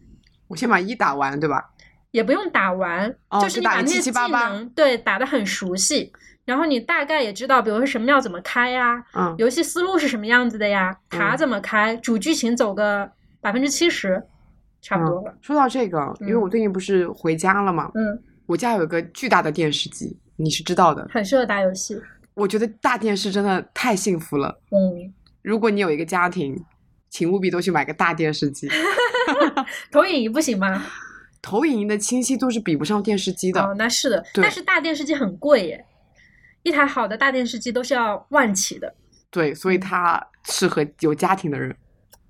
[0.46, 1.64] 我先把一打完，对吧？
[2.10, 6.12] 也不用打完，哦就是你把那些技就打个778能对打的很熟悉，
[6.44, 14.22] 然后你大概也知道，比如说神庙怎么开呀，嗯，游戏思路是什么样子的呀，卡嗯怎么开，主剧情走个百分之七十，
[14.82, 15.34] 差不多了。
[15.40, 21.08] 说到这个，因为嗯我最近不是回家了嘛，嗯，我家有个巨大的电视机，你是知道的。
[21.10, 21.98] 很适合打游戏。
[22.34, 24.60] 我觉得大电视真的太幸福了。
[24.70, 26.64] 嗯，如果你有一个家庭，
[27.08, 28.68] 请务必都去买个大电视机。
[29.90, 30.84] 投影仪不行吗？
[31.40, 33.62] 投影仪的清晰度是比不上电视机的。
[33.62, 35.84] 哦，那是的，但是大电视机很贵耶，
[36.62, 38.94] 一台好的大电视机都是要万起的，
[39.30, 41.76] 对，所以它适合有家庭的人，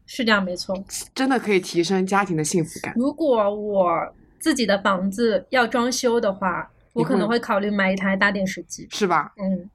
[0.04, 0.76] 是这样没错。
[1.14, 2.92] 真的可以提升家庭的幸福感。
[2.96, 8.86] 如果我自己的房子要装修的话，我可能会考虑买一台大电视机。
[8.90, 9.32] 是吧？
[9.36, 9.70] 嗯，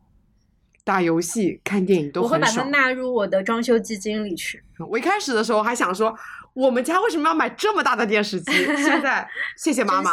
[0.89, 2.63] 打游戏、看电影都我会把它。
[2.63, 4.59] 纳入我的装修基金里去。
[4.89, 6.11] 我一开始的时候还想说，
[6.55, 8.51] 我们家为什么要买这么大的电视机？
[8.75, 10.11] 现在 谢谢妈妈。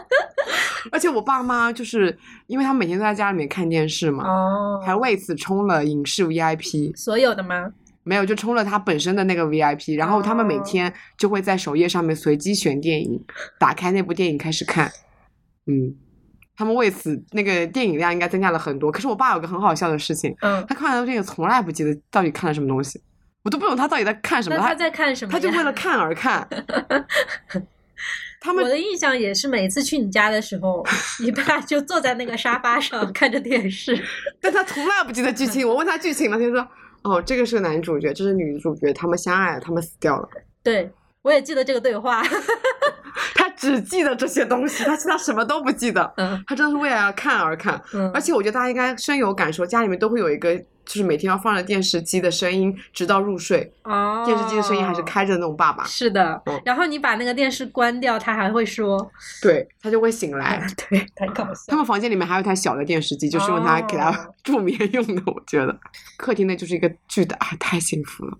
[0.90, 6.96] 而且我爸妈就是因为他们每天都在家里面看电视嘛，哦，还为此充了影视 VIP。
[6.96, 7.70] 所有的吗？
[8.02, 13.22] 没有，就充了他本身的那个 VIP，然后他们每哦天就会在首页上面随机选电影，
[13.58, 14.90] 打开那部电影开始看。
[15.66, 15.94] 嗯，
[16.56, 18.90] 他们为此那个电影量应该增加了很多。
[18.92, 23.00] 可是我爸有个很好笑的事情，嗯，他看完了电影从来不记得到底看了什么东西，
[23.42, 24.56] 我都不懂他到底在看什么。
[24.56, 25.38] 那他在看什么呀？
[25.38, 26.46] 他就为了看而看。
[28.44, 30.84] 他们我的印象也是，每次去你家的时候，
[31.20, 33.96] 你爸就坐在那个沙发上 看着电视。
[34.40, 35.68] 但他从来不记得剧情。
[35.68, 36.68] 我问他剧情了，他就说
[37.04, 40.28] ：“哦，这个是个男主角，这是女主角，他们相爱了，他们死掉了。
[40.60, 40.90] 对，
[41.22, 42.20] 我也记得这个对话。”
[43.68, 46.12] 他只记得这些东西，他其他什么都不记得。
[46.16, 47.80] 嗯他真的是为了要看而看。
[47.94, 53.72] 嗯而且我觉得大家应该深有感受，家里面都会有一个，就是每天要放着电视机的声音，直到入睡。
[53.84, 60.66] 哦，电视机的声音还是开着的那种爸爸，是的嗯，然后你把那个电视关掉，他还会说，对他就会醒来。
[60.90, 61.76] 对，太搞笑他。
[61.76, 65.22] 们房间里面还有一台小的电视机，就是用它给他哦助眠用的。
[65.26, 65.78] 我觉得
[66.16, 68.38] 客厅内就是一个巨大，啊太幸福了。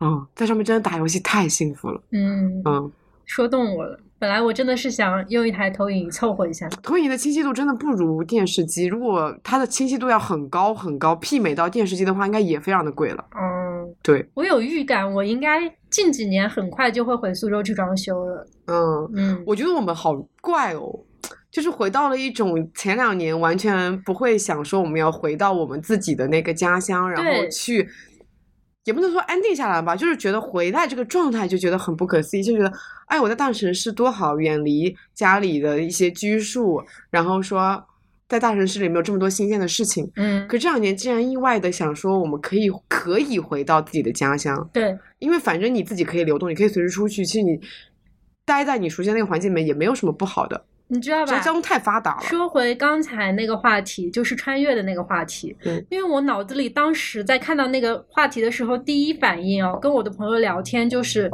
[0.00, 2.00] 嗯，在上面真的打游戏太幸福了。
[2.12, 2.92] 嗯，嗯，
[3.24, 3.98] 说动我了。
[4.18, 13.24] 本来我真的是想用一台投影仪凑合一下，投影仪的清晰度真的不如电视机，如果它的清晰度要很高很高，媲美到电视机的话，应该也非常的贵了。
[13.36, 18.46] 嗯，对，我有预感，我应该近几年很快就会回苏州去装修了。
[18.66, 21.00] 嗯，嗯，我觉得我们好怪哦，
[21.50, 27.86] 就是回到了一种前两年完全不会想说我们要回到我们自己的那个家乡，然后去，
[28.84, 32.72] 也不能说安定下来吧，就是觉得回来这个状态就觉得很不可思议，就觉得
[33.06, 37.82] 哎，我在大城市多好，远离家里的一些拘束，然后说
[38.28, 40.10] 在大城市里没有这么多新鲜的事情。
[40.16, 47.58] 嗯，可这两年竟然意外的想说，我们可以可以回到自己的家乡，对，因为反正你自己可以流动，你可以随时出去，其实你
[48.44, 50.62] 待在你熟悉的那个环境里面也没有什么不好的。
[50.88, 51.32] 你知道吧？
[51.32, 52.22] 这交通太发达了。
[52.22, 55.56] 说回刚才那个话题，就是穿越的那个话题。
[55.64, 61.30] 嗯因为我脑子里当时在看到那个话题的时候，第一反应哦，跟我的朋友聊天就是，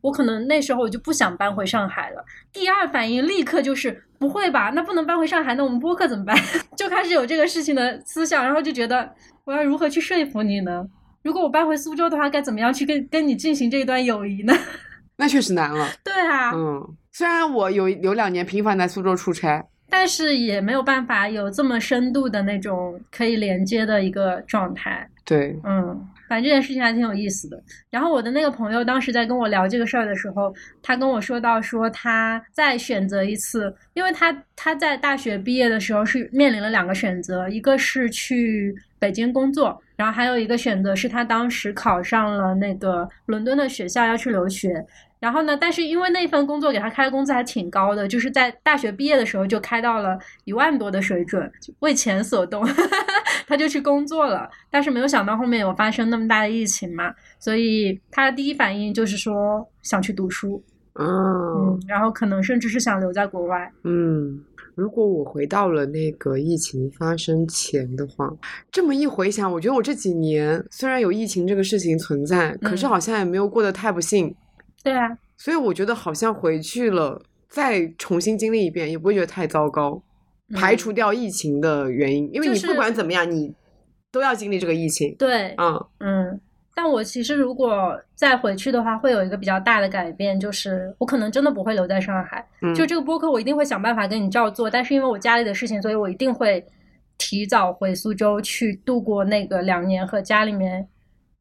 [0.00, 2.24] 我可能那时候我就不想搬回上海了。
[2.52, 4.70] 第二反应立刻就是，不会吧？
[4.74, 6.36] 那不能搬回上海，那我们播客怎么办？
[6.76, 9.12] 就开始有这个事情的思想，然后就觉得
[9.44, 10.86] 我要如何去说服你呢？
[11.24, 14.54] 如果我搬回苏州的话，该怎么样去跟跟你进行这段友谊呢？
[15.18, 15.88] 那确实难了。
[16.04, 25.04] 对啊，嗯，虽然我有有两年频繁在苏州出差，但是也没有办法有这么深度的那种可以连接的一个状态。
[25.24, 27.60] 对，嗯，反正这件事情还挺有意思的。
[27.90, 44.86] 然后我的那个朋友当时在跟我聊这个事儿的时候，他跟我说到说他再选择一次，因为他他在大学毕业的时候是面临了两个选择，一个是去北京工作，然后还有一个选择是他当时考上了那个伦敦的学校要去留学。
[45.20, 51.50] 然后呢，但是因为那份工作给他开的工资还挺高的，就是在大学毕业的时候就开到了一万多的水准，
[51.80, 52.64] 为钱所动，
[53.46, 54.48] 他就去工作了。
[54.70, 60.62] 但是没有想到后面有发生那么大的疫情嘛，所以他的第一反应就是说想去读书，
[60.94, 63.70] 嗯嗯，然后可能甚至是想留在国外。
[63.84, 64.44] 嗯。
[64.74, 68.32] 如果我回到了那个疫情发生前的话，
[68.70, 74.32] 这么一回想，我觉得我这几年虽然有疫情这个事情存在，可是嗯好像也没有过得太不幸，
[74.82, 80.02] 对啊，所以我觉得好像回去了再重新经历一遍，也不会觉得太糟糕。
[80.54, 83.54] 排嗯除掉疫情的原因，因为你不管怎么样，你
[84.10, 85.14] 都要经历这个疫情。
[85.18, 86.40] 对，嗯嗯，
[86.74, 92.46] 但我其实如果再回去的话，会有一个比较大的改变，就是我可能真的不会留在上海。
[92.62, 96.64] 嗯，就这个播客，我一定会想办法跟你照做，但是因为我家里的事情，所以我一定会
[97.18, 100.88] 提早回苏州去度过那个两年和家里面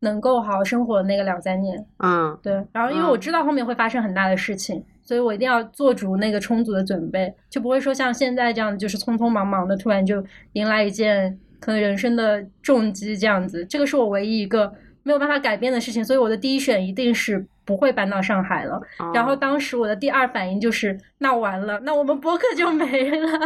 [0.01, 1.85] 能够好好生活的那个两三年。
[1.97, 13.65] 嗯对，然后因为我嗯知道后面会发生很大的事情，所以我一定要做足那个充足的准备，就不会说像现在这样，就是匆匆忙忙的突然就迎来一件可能人生的重击这样子。
[13.65, 14.71] 这个是我唯一一个
[15.07, 18.79] 没有办法改变的事情，所以我的第一选一定是不会搬到上海了。
[19.13, 23.39] 然后哦当时我的第二反应就是，那完了，那我们播客就没了。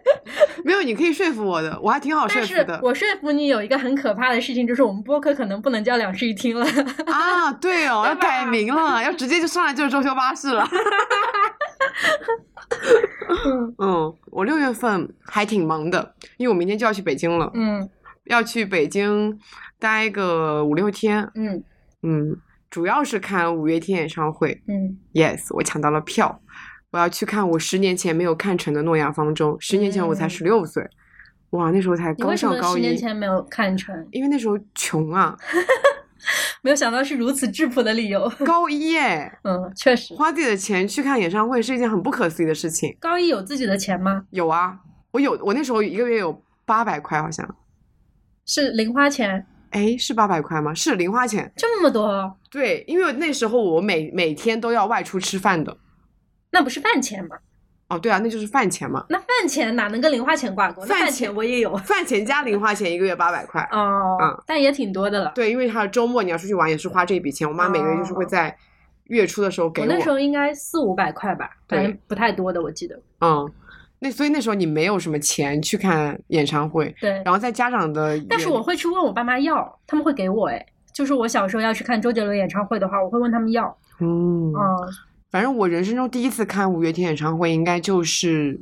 [0.64, 2.80] 没有，你可以说服我的，我还挺好说但是服的。
[2.82, 6.66] 我说服你有一个很可怕的事情，就是我们播客可能不能叫两室一厅了。
[7.06, 10.68] 啊，对哦，对要改名了，要直接就上来就是周休巴士了。
[13.46, 17.88] 嗯 嗯，我六月份还挺忙的，因为我明天就要去北京了，嗯
[18.24, 19.38] 要去北京
[19.78, 21.30] 待个五六天。
[21.34, 21.62] 嗯
[22.02, 22.36] 嗯，
[22.70, 24.62] 主要是看五月天演唱会。
[24.66, 26.40] 嗯 Yes，我抢到了票，
[26.90, 29.56] 我要去看我十年前没有看成的《诺亚方舟》。
[29.60, 30.88] 十年前我才嗯十六岁，
[31.50, 34.06] 哇，那时候才刚上高一十年，前没有看成？
[34.12, 35.36] 因为那时候穷啊，
[36.62, 38.28] 没有想到是如此质朴的理由。
[38.44, 42.96] 高一耶， 嗯，确实，花自己的钱去看演唱会是一件很不可思议的事情。
[43.00, 44.24] 高一有自己的钱吗？
[44.30, 44.78] 有啊，
[45.10, 47.56] 我有，我那时候一个月有八百块，好像，
[48.46, 50.74] 是零花钱哎，是八百块吗？
[50.74, 51.52] 是零花钱。
[51.56, 55.76] 这么多，对，因为那时候我每每天都要外出吃饭的。
[56.50, 57.36] 那不是饭钱吗？
[57.88, 60.84] 哦，对啊，那就是饭钱嘛，那饭钱哪能跟零花钱挂钩？
[60.86, 61.74] 那饭钱我也有。
[61.78, 63.66] 饭钱加零花钱，一个月八百块。
[63.72, 65.32] 哦，嗯但也挺多的了。
[65.34, 67.48] 对，因为还有周末你要出去玩，也是花这笔钱。
[67.48, 68.54] 我妈每个月就是会在
[69.04, 69.86] 月初的时候给我。
[69.86, 72.94] 我那时候应该四五百块吧，反正不太多的，我记得。
[73.22, 73.50] 嗯，
[74.00, 80.48] 那所以那时候你没有什么钱去看演唱会，对，然后在家长的，但是我会去问我爸妈要，他们会给我。
[80.48, 83.76] 哎，就是我小时候要去看周杰伦演唱会的话，我会问他们要。
[84.00, 84.56] 嗯，嗯，
[85.30, 88.60] 反正我人生中第一次看五月天演唱会，应该就是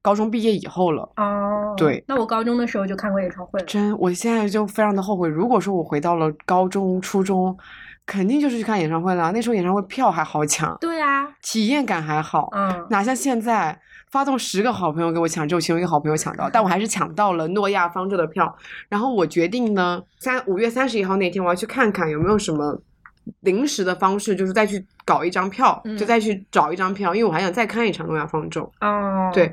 [0.00, 1.02] 高中毕业以后了。
[1.16, 2.02] 哦，对。
[2.08, 3.66] 那我高中的时候就看过演唱会了。
[3.66, 5.28] 真，我现在就非常的后悔。
[5.28, 7.56] 如果说我回到了高中、初中，
[8.06, 9.30] 肯定就是去看演唱会了。
[9.32, 13.78] 那时候演唱会票还好抢，对啊，体验感还好，嗯，哪像现在
[14.12, 18.54] 发动十个好朋友给我抢，只有其中一个好朋友抢到，但我还是抢到了诺亚方舟的票。
[18.90, 22.78] 然后我决定呢，三五月三十一号那天，我要去看看有没有什么
[23.40, 28.70] 临时的方式，就是再去搞一张票，嗯就再去找一张票，因为我还想再看一场诺亚方舟。
[28.82, 29.50] 哦，对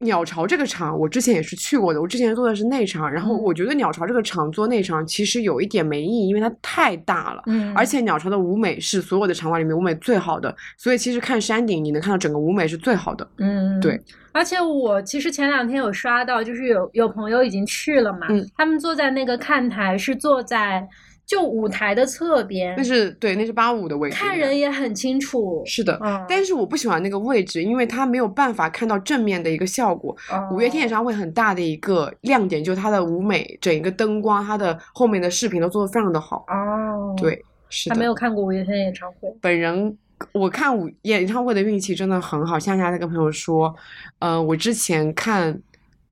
[0.00, 2.00] 鸟巢这个场，我之前也是去过的。
[2.00, 7.42] 我之前做的是内场，然后嗯我觉得鸟巢这个场做内场其实有一点没意义，因为它太大了。
[7.46, 13.28] 嗯，而且鸟巢的舞美是所有的场馆里面舞美最好的，所以其实看山顶你能看到整个舞美是最好的。
[13.38, 14.00] 嗯，对。
[14.30, 20.86] 而且我其实前两天有刷到，就是有有朋友已经去了嘛，嗯他们坐在那个看台是坐在
[21.28, 25.62] 就舞台的侧边，那是对，那是八五的位置，看人也很清楚。
[25.66, 26.00] 是的。
[26.02, 30.16] 嗯，但是我不喜欢那个位置，因为它没有办法看到正面的一个效果。
[30.32, 36.46] 哦五月天演唱会很大的一个亮点就是它的舞美，整一个灯光，它的后面的视频都做得非常的好。
[36.48, 38.06] 哦，，对，是还没。
[38.06, 39.28] 有看过五月天演唱会。
[39.42, 39.94] 本人
[40.32, 42.58] 我看五演唱会的运气真的很好。
[42.58, 43.76] 夏夏在跟朋友说，
[44.18, 45.60] 呃，我之前看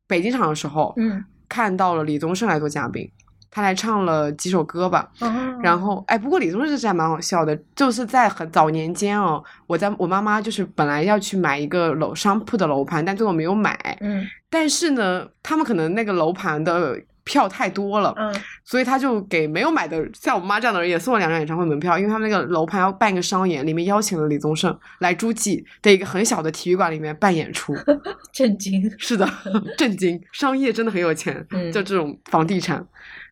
[0.06, 3.10] 北京场的时候，嗯，看到了李宗盛来做嘉宾，
[3.56, 5.08] 他来唱了几首歌吧。
[5.20, 5.32] 哦，
[5.62, 13.96] 然后，哎，不过李宗盛这是还蛮好笑的，就是在很早年间哦，我在我妈妈就是本来要去买一个楼商铺的楼盘，但最后没有买。
[14.02, 18.34] 嗯但是呢，他们可能那个楼盘的票太多了，嗯
[18.64, 27.74] 所以他就给没有买的像我妈这样的人也送了两张演唱会门票，因为他们那个楼盘要办一个商演，里面邀请了李宗盛来诸暨的一个很小的体育馆里面办演出。
[28.32, 28.92] 震惊。
[28.98, 29.26] 是的，
[29.78, 32.86] 震惊，商业真的很有钱，嗯就这种房地产。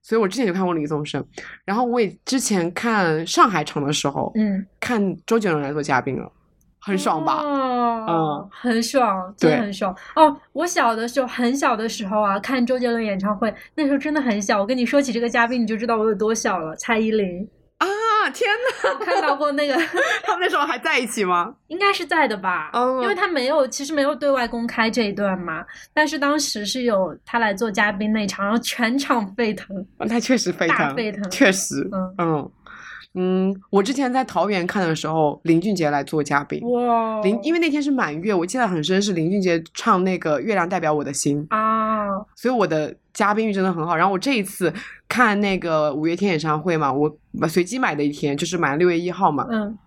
[0.04, 1.24] 所以我之前就看过李宗盛，
[1.64, 6.30] 然后我也之前看上海场的时候，嗯，看周杰伦来做嘉宾了，
[6.78, 7.42] 很爽吧？
[7.42, 9.96] 哦，嗯很爽，真的对很爽。
[10.14, 14.60] 哦，我小的时候，很小的时候啊，看周杰伦演唱会，那时候真的很小。
[14.60, 16.76] 我跟你说起这个嘉宾，你就知道我有多小了。
[16.76, 17.48] 蔡依林，
[18.24, 19.74] 啊，天呐，我看到过那个，
[20.24, 21.54] 他们那时候还在一起吗？
[21.68, 22.70] 应该是在的吧？
[22.72, 25.62] 哦因为他没有，其实没有对外公开这一段嘛。
[25.92, 29.86] 但是当时是有他来做嘉宾那场，然后全场沸腾。
[29.98, 32.50] 那确实沸腾，大沸腾确实，嗯嗯
[33.16, 36.60] 嗯，我之前在桃园看的时候，林俊杰来做嘉宾。
[36.68, 41.93] 哇，林，因为那天是满月，我记得很深，是林俊杰唱那个《月亮代表我的心》，啊，
[42.34, 43.96] 所以我的嘉宾运真的很好。
[43.96, 44.72] 然后我这一次
[45.08, 47.18] 看那个五月天演唱会嘛，我
[47.48, 49.78] 随机买的一天，就是买六月一号嘛，嗯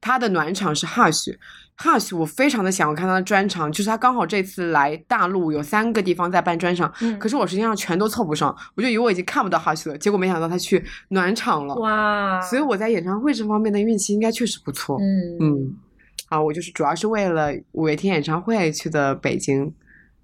[0.00, 1.36] 他的暖场是 Hush。
[1.80, 14.98] Hush，我非常的想要看他的专场，就是他刚好这次来大陆有三个地方在办专场，嗯，可是我实际上全都凑不上，我就以为我已经看不到 Hush 了，结果没想到他去暖场了，哇，所以我在演唱会这方面的运气应该确实不错。
[15.00, 15.76] 嗯嗯，
[16.30, 19.72] 啊，我就是主要是为了五月天演唱会去的北京。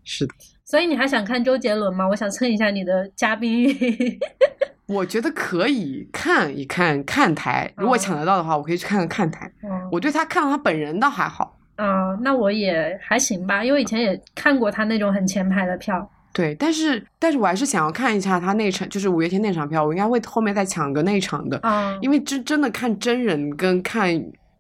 [0.02, 0.34] 是的，
[0.64, 2.08] 所以你还想看周杰伦吗？
[2.08, 3.76] 我想蹭一下你的嘉宾运。
[4.86, 9.50] 我觉得可以看一看看台，如果哦抢得到的话，我可以去看看看台。
[9.62, 16.10] 嗯我对他看到他本人倒还好，啊、那我也还行吧，因为以前也看过他那种很前排的票。
[16.32, 24.10] 对，但是但是我还是想要看一下他那场，就是五月天那场票，我应该会后面再抢个那场的，啊、因为真真的看真人跟看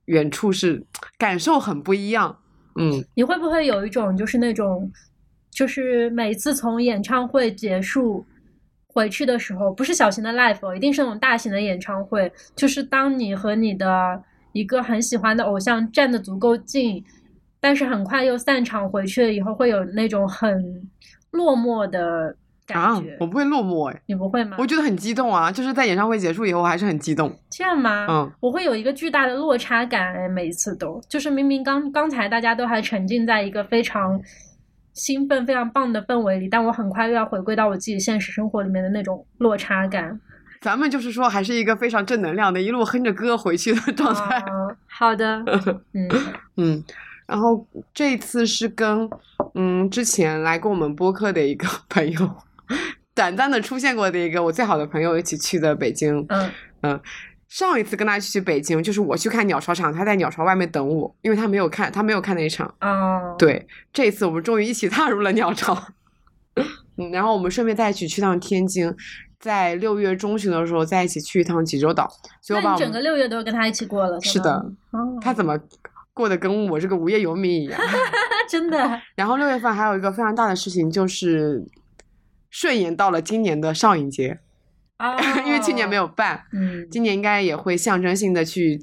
[0.06, 0.82] 远处是
[1.18, 2.34] 感受很不一样。
[2.76, 4.90] 嗯，你会不会有一种就是那种，
[5.54, 8.26] 就是每次从演唱会结束
[8.88, 14.20] 回去的时候，不是小型的 live，哦一定是那种大型的演唱会，就是当你和你的
[14.52, 17.04] 一个很喜欢的偶像站得足够近，
[17.60, 20.88] 但是很快又散场回去了以后，会有那种很
[21.30, 22.36] 落寞的
[22.66, 24.56] 感啊觉。，我不会落寞哎，你不会吗？
[24.58, 27.32] 我觉得很激动啊，就是在演唱会结束以后，我还是很激动。
[27.50, 28.06] 这样吗？
[28.08, 34.20] 嗯，我会有一个巨大的落差感，哎，每一次都就是明明刚刚才大家都还沉浸在一个非常
[34.94, 40.18] 兴奋、非常棒的氛围里，但我很快又要回归到我自己现实生活里面的那种落差感。
[40.60, 44.38] 咱们就是说，还是一个非常正能量的，一路哼着歌回去的状态。
[44.38, 44.44] 啊，
[44.86, 45.44] 好的，
[45.92, 46.08] 嗯
[46.56, 46.84] 嗯，
[47.26, 49.10] 然后这次是跟
[49.54, 52.36] 嗯之前来过我们播客的一个 朋友，
[53.14, 56.24] 短暂的出现过的一个我最好的朋友一起去的北京。
[56.28, 56.50] 嗯
[56.82, 57.00] 嗯
[57.54, 62.66] 上一次跟他去北京，就是我去看鸟巢场，他在鸟巢外面等我，因为他没有看，他没有看那一场。
[62.80, 65.72] 哦，对，这一次我们终于一起踏入了鸟巢。
[66.98, 68.92] 嗯，然后我们顺便再一起去趟天津，
[69.38, 72.10] 在六月中旬的时候再一起去一趟济州岛。
[72.42, 74.50] 所以我把我们整个六月都跟他一起过了，是的，
[74.90, 75.56] 哦，他怎么
[76.12, 77.80] 过得跟我这个无业游民一样？
[78.50, 81.64] 真的然后六月份还有一个非常大的事情，就是
[82.50, 84.40] 顺延到了今年的上影节，
[85.10, 88.80] 哦 因为去年没有办，嗯今年应该也会象征性的去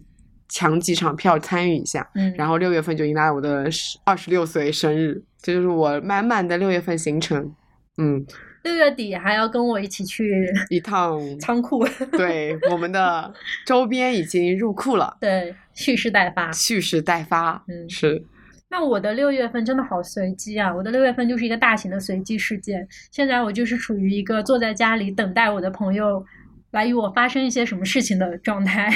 [0.49, 2.09] 抢几场票参与一下。
[2.15, 3.69] 嗯，然后六月份就迎来了我的
[4.03, 7.53] 二十六岁生日，这就是我满满的六月份行程。
[7.97, 8.25] 嗯，
[8.63, 13.33] 六月底还要跟我一起去一趟 仓库，对我们的
[13.65, 16.51] 周边已经入库了，对，蓄势待发。
[16.51, 17.63] 蓄势待发。
[17.67, 18.23] 嗯是
[18.71, 20.73] 那我的六月份真的好随机啊！
[20.73, 22.87] 我的六月份就是一个大型的随机事件。
[23.11, 26.25] 现在我就是处于一个坐在家里等待我的朋友
[26.71, 28.89] 来与我发生一些什么事情的状态。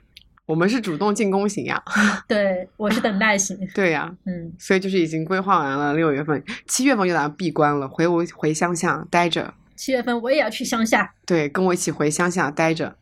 [0.44, 1.82] 我们是主动进攻型呀。
[2.28, 3.58] 对，我是等待型。
[3.74, 9.54] 对呀，嗯，所以就是已经规划完了六月份，七月份就打算闭关了，回我回乡下待着。
[9.74, 11.14] 七月份我也要去乡下。
[11.24, 12.96] 对，跟我一起回乡下待着。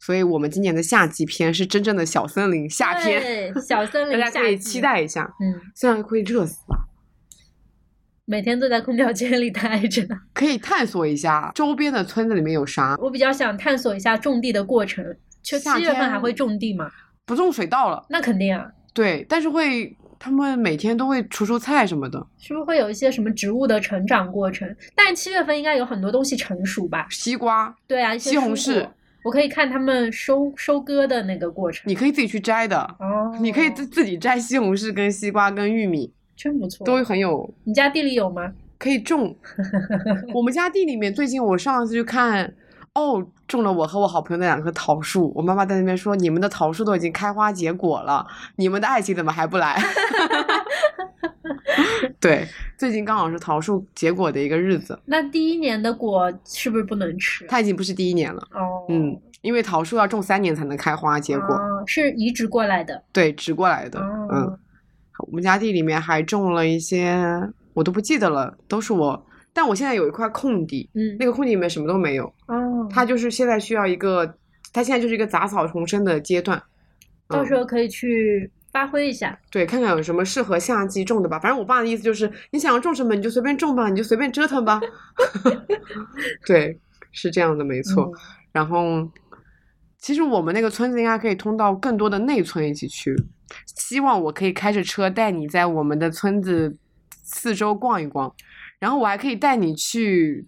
[0.00, 4.80] 所以我们今年的夏季篇是真正的小森林夏天，对， 小森林，大家可以期。
[4.80, 5.28] 待一下。
[5.40, 6.86] 嗯，虽然会热死吧，
[8.24, 10.06] 每天都在空调间里待着。
[10.32, 12.96] 可以探索一下周边的村子里面有啥。
[13.00, 15.04] 我比较想探索一下种地的过程。
[15.42, 16.90] 七月份还会种地吗？
[17.24, 18.70] 不种水稻了，那肯定啊。
[18.92, 24.68] 对，但是会他们每天都会除除菜什么的，是不是会有一些什么植物的成长过程？
[24.94, 27.06] 但是七月份应该有很多东西成熟吧？
[27.10, 28.86] 西瓜对啊，西红柿
[29.28, 31.82] 我可以看他们收收割的那个过程。
[31.86, 32.78] 你可以自己去摘的。
[32.98, 36.82] 哦，你可以自自己摘西红柿、跟西瓜、跟玉米，真不错。
[36.86, 38.50] 都很有你家地里有吗？
[38.78, 39.36] 可以种。
[40.32, 42.54] 我们家地里面最近我上次去看，
[42.94, 45.30] 哦，种了我和我好朋友那两棵桃树。
[45.36, 48.26] 我妈妈在那边说：“你们的桃树都已经开花结果了，
[48.56, 49.78] 你们的爱情怎么还不来？”
[52.20, 52.46] 对，
[52.76, 54.98] 最近刚好是桃树结果的一个日子。
[55.06, 57.46] 那第一年的果是不是不能吃？
[57.46, 63.02] 它已经不是第一年了，哦，嗯，因为桃树要种三年才能开花结果，哦是移植过来的。
[63.12, 64.58] 对，植过来的，哦嗯。
[65.26, 67.18] 我们家地里面还种了一些，
[67.74, 69.26] 我都不记得了，都是我。
[69.52, 74.24] 但我现在有一块空地，嗯，那个空地里面什么都没有，哦，它就是现在需要一个，
[74.72, 76.56] 它现在就是一个杂草丛生的阶段。
[76.56, 76.62] 嗯
[77.30, 79.36] 到时候可以去发挥一下。
[79.50, 81.38] 对，看看有什么适合夏季种的吧。
[81.38, 84.80] 反正我爸的意思就是，你想要种什么你就随便种吧，你就随便折腾吧。
[86.46, 86.78] 对，
[87.10, 88.04] 是这样的，没错。
[88.04, 88.12] 嗯
[88.50, 89.08] 然后，
[89.98, 93.14] 其实我们那个村子应该可以通到更多的内村一起去。
[93.76, 96.74] 希望我可以开着车带你在我们的村子
[97.22, 98.34] 四周逛一逛，
[98.78, 100.46] 然后我还可以带你去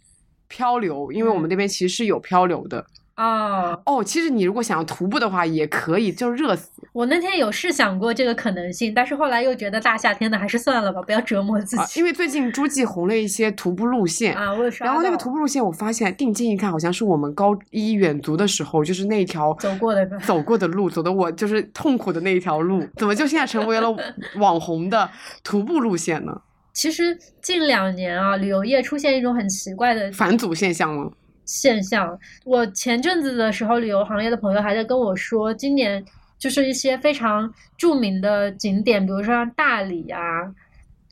[0.48, 2.84] 漂流，因为我们那边其实是有漂流的。
[3.20, 6.70] 哦，哦，其实你如果想要徒步的话也可以，就是热死。
[6.94, 12.00] 我那天有试想过这个可能性，但是后来又觉得大夏天的还是算了吧，不要折磨自啊，己。
[12.00, 14.34] 因为最近诸暨红了一些徒步路线。
[14.34, 23.94] 啊，我有刷然后那个徒步路线，我发现定睛一看，好像是我们高一远足的时候，就是那条走过的走过的路，走的我就是痛苦的那一条路，怎么就现在成为了
[24.36, 25.10] 网红的
[25.44, 26.40] 徒步路线呢？
[26.72, 31.10] 其实近两年啊，旅游业出现一种很奇怪的返祖现象吗？
[31.50, 32.16] 现象。
[32.44, 36.04] 我前阵子的时候，旅游行业的朋友还在跟我说，今年
[36.38, 40.20] 就是一些非常著名的景点，比如说像大理啊，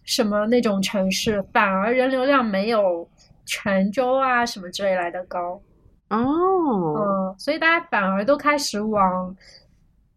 [0.04, 3.08] 什么那种城市，反而人流量没有
[3.44, 5.60] 泉州啊什么之类来的高。
[6.10, 9.36] 哦，嗯，所以大家反而都开始往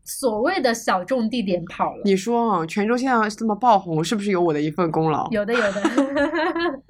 [0.04, 2.02] 所谓的小众地点跑了。
[2.06, 5.28] 你说啊，泉州现在这么爆红，是不是有我的一份功劳？
[5.32, 5.82] 有的，有的。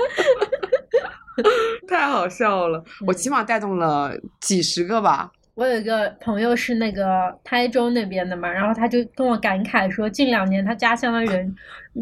[1.87, 5.31] 太好笑了，我嗯起码带动了几十个吧。
[5.53, 11.53] 我有一个朋友是那个台州那边的嘛，然后他就跟我感慨说，近两年他家乡的人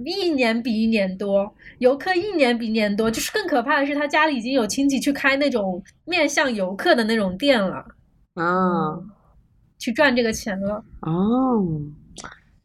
[0.06, 7.84] 一年比一年多，游客一年比一年多，就是更可怕的是，他家里已经有亲戚去开那种面向游客的那种店了，
[8.36, 8.96] 啊，
[9.80, 10.84] 去赚这个钱了。
[11.02, 11.66] 哦，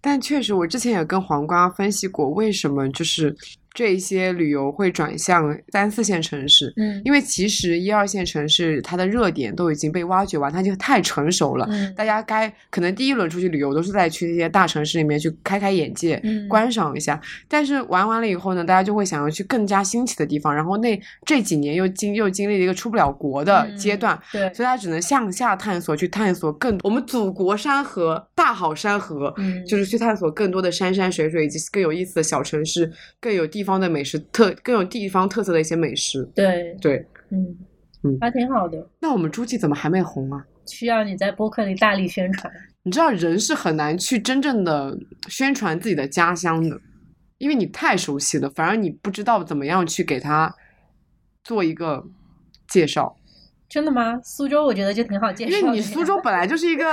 [0.03, 3.35] 但确实，我之前也跟黄瓜分析过，为什么就是
[3.75, 6.73] 这些旅游会转向三四线城市。
[6.77, 11.67] 嗯因为其实一二线城市它的热点都已经被挖掘完，它就太成熟了。
[11.71, 20.55] 嗯大家该可能第一轮出去旅游都是在去那些大城市里面去开开眼界、嗯观赏一下，但是玩完了以后呢，大家就会想要去更加新奇的地方。
[20.55, 32.89] 然后那这几年又经又经历了一个出不了国的阶嗯段，对，所以他只能向下探索，去探索更我们祖国山河大好山河，嗯就是去探索更多的山山水水以及更有意思的小城市，
[33.21, 36.23] 更有地方的美食特更有地方特色的一些美食。
[36.35, 37.57] 对，对，嗯
[38.05, 40.45] 嗯还挺好的，那我们诸暨怎么还没红啊？
[40.67, 42.53] 需要你在播客里大力宣传。
[42.85, 44.97] 你知道人是很难去真正的
[45.29, 46.79] 宣传自己的家乡的，
[47.39, 50.55] 因为你太熟悉了，反而你不知道怎么样去给他
[51.43, 52.07] 做一个
[52.69, 53.17] 介绍，
[53.69, 54.21] 真的吗？
[54.23, 56.85] 苏州我觉得就挺好介绍，因为你苏州本来就是一个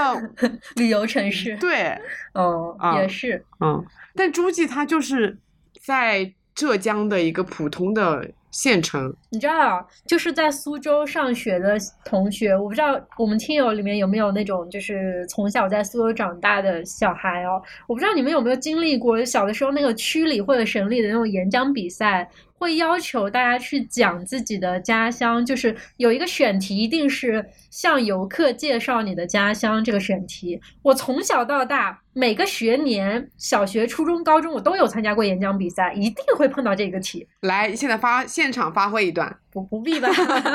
[0.75, 1.97] 旅游城市，对，
[2.33, 5.37] 哦，啊也是，嗯，但诸暨它就是
[5.83, 22.29] 在浙江的一个普通的县城，你知道，就是在苏州上学的同学，我不知道我们听友里面有没有那种就是从小在苏州长大的小孩哦，我不知道你们有没有经历过小的时候那个区里或者省里的那种演讲比赛，
[22.61, 30.61] 会要求大家去讲自己的家乡，就是有一个选题，一定是向游客介绍你的家乡这个选题。
[30.83, 37.27] 我从小到大每个学年，小学、初中、高中，我都有参加过演讲比赛，一定会碰到这个题。
[37.39, 40.07] 来，现在发现场发挥一段，不不必吧？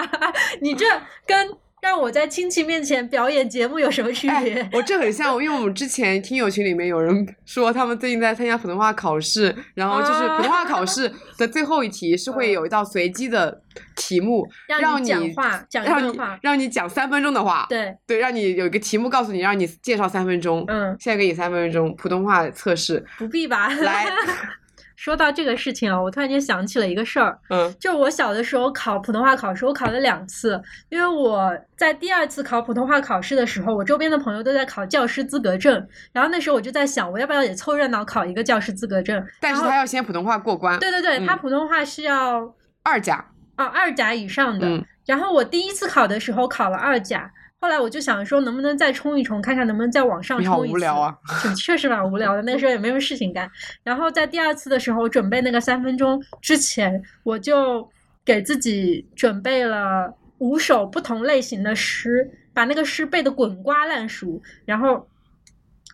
[0.63, 0.87] 你这
[1.27, 1.51] 跟
[1.87, 4.61] 让我在亲戚面前表演节目有什么区别？
[4.61, 13.62] 哎，我这很像， 因为我们之前听友群里面有人说，他们最近在参加普通话考试，然后就是普通话考试的最后一题是会有一道随机的
[13.95, 16.18] 题目，让你讲话，讲让你。
[16.43, 20.64] 让你讲三分钟的话，对，对，让你有一个题目告诉你，让你介绍三分钟。
[20.66, 23.68] 嗯，现在给你三分钟普通话测试，不必吧？
[23.68, 24.07] 来，
[24.97, 27.72] 说到这个事情啊，我突然间想起了一个事儿，嗯。
[27.78, 39.24] 就是我小的时候考普通话考试，我考了两次，因为我在第二次考普通话考试的时候，我周边的朋友都在考教师资格证，然后那时候我就在想，我要不要也凑热闹考一个教师资格证？
[39.40, 41.26] 但是他要先普通话过关，对对对，嗯。
[41.26, 43.24] 他普通话是要二甲，
[43.57, 44.84] 啊二甲以上的，嗯。
[45.05, 47.30] 然后我第一次考的时候考了二甲。
[47.67, 50.75] 后来我就想说，能不能再冲一冲，看看能不能再往上冲一次。
[50.75, 51.12] 无聊啊！
[51.57, 53.51] 确实蛮无聊的，那个时候也没什么事情干。
[53.83, 57.91] 然后在第二次的时候，准备那个三分钟之前，我就
[58.25, 64.41] 给自己准备了五首不同类型的诗，把那个诗背得滚瓜烂熟。
[64.64, 65.05] 然后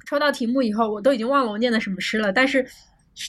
[0.04, 2.66] 抽到题目以后，我都已经忘了我念的什么诗了，但是。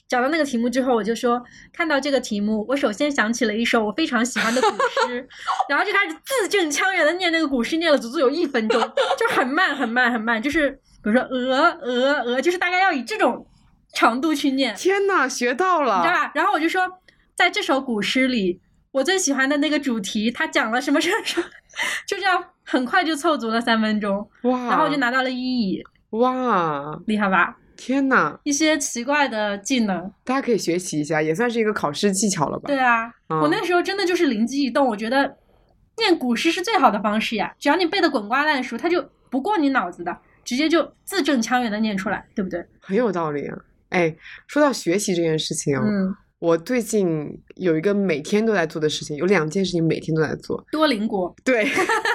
[0.08, 4.68] 找到那个题目之后，我就说看到这个题目，我首先想起了一首我非常喜欢的古
[5.08, 5.28] 诗，
[5.70, 8.82] 然后就开始字正腔圆的念那个古诗，念了足足有一分钟，
[9.18, 13.46] 就很慢很慢很慢，就是比如说鹅鹅鹅，就是大概要以这种
[13.94, 16.14] 长度去念，天呐，学到了你知道！
[16.14, 16.32] 吧？
[16.34, 16.82] 然后我就说，
[17.36, 18.62] 在这首古诗里，
[18.92, 21.48] 我最喜欢的那个主题，它讲了什么什么什么，
[22.08, 27.58] 就这样很快就凑足了三分钟，哇，然后我就拿到了一乙，哇，厉害吧？
[27.86, 32.68] 天呐，一些奇怪的技能，大家可以学习一下，也算是一个考试技巧了吧？
[32.68, 35.36] 对啊，嗯我那时候真的就是灵机一动，我觉得
[35.98, 42.66] 念古诗是最好的方式呀，只要你背得滚瓜烂熟，它就不过你脑子的，直接就字正腔圆的念出来，对不对？
[42.80, 43.58] 很有道理啊。
[43.90, 44.16] 哎，
[44.48, 50.66] 说到学习这件事情哦，嗯，我最近有一个每天都在做的事情，有两件事情每天都在做。
[50.72, 51.68] 多邻国，对，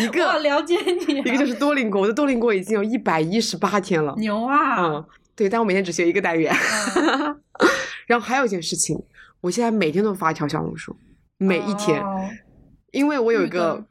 [0.00, 0.76] 一个了解
[1.06, 4.14] 你、啊，一个就是多邻国，我的多邻国已经有一百一十八天了。
[4.18, 6.54] 牛啊，嗯，对，但我每天只学一个单元。
[6.96, 7.36] 嗯
[8.06, 8.96] 然后还有一件事情，
[9.40, 10.96] 我现在每天都发一条小红书，
[11.38, 12.28] 每一天，哦
[12.92, 13.84] 因为我有一个，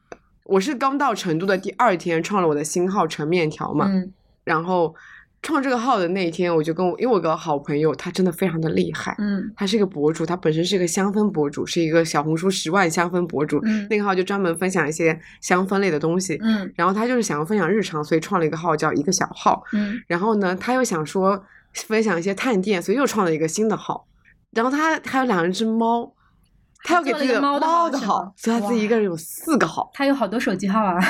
[0.45, 4.13] 我是刚到成都的第二天创了我的新号陈面条嘛，嗯
[4.45, 4.95] 然后
[5.45, 16.39] 创这个号的那一天，我就跟我，因为我有个好朋友，他真的非常的厉害，嗯他是一个博主，他本身是一个香氛博主，是一个小红书十万香氛博主，嗯那个号就专门分享一些香氛类的东西。
[16.41, 19.63] 嗯然后他就是想要分享日常，所以创了一个号叫一个小号。
[19.73, 21.39] 嗯然后呢，他又想说
[21.73, 24.07] 分享一些探店，所以又创了一个新的号。
[24.51, 26.11] 然后他还有两只猫，
[26.83, 29.91] 他要给自己的做了一个猫的好所以他自己一个人有四个号。
[29.93, 30.97] 他有好多手机号啊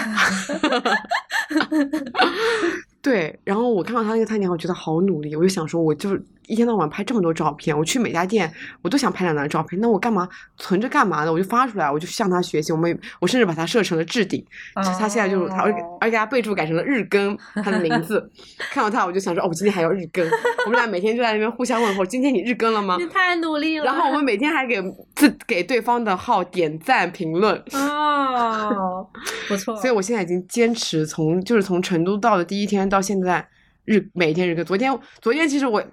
[3.05, 6.17] 对，然后我看到他那个菜鸟，我觉得好努力，我就想说，我就
[6.47, 10.27] 一天到晚拍这么多照片，我去每家店我都想拍两张照片，那我干嘛
[10.57, 11.31] 存着干嘛呢？
[11.31, 12.71] 我就发出来，我就向他学习。
[12.71, 18.31] 我们我甚至把它设成了置顶，他现在就是他，而且哦而且他备注改成了日更，他的名字。
[18.71, 20.25] 看到他我就想说，哦，我今天还要日更。
[20.65, 23.05] 我们俩每天就在那边互相问候，今天你日更了吗你？
[23.07, 23.85] 太努力了。
[23.85, 24.81] 然后我们每天还给
[25.15, 27.55] 自给对方的号点赞评论。
[27.73, 29.07] 哦，
[29.47, 33.47] 不 错，所以我现在已经坚持从就是从成都到的第一天到现在
[33.85, 34.63] 日每天日更。
[34.65, 35.83] 昨天昨天其实我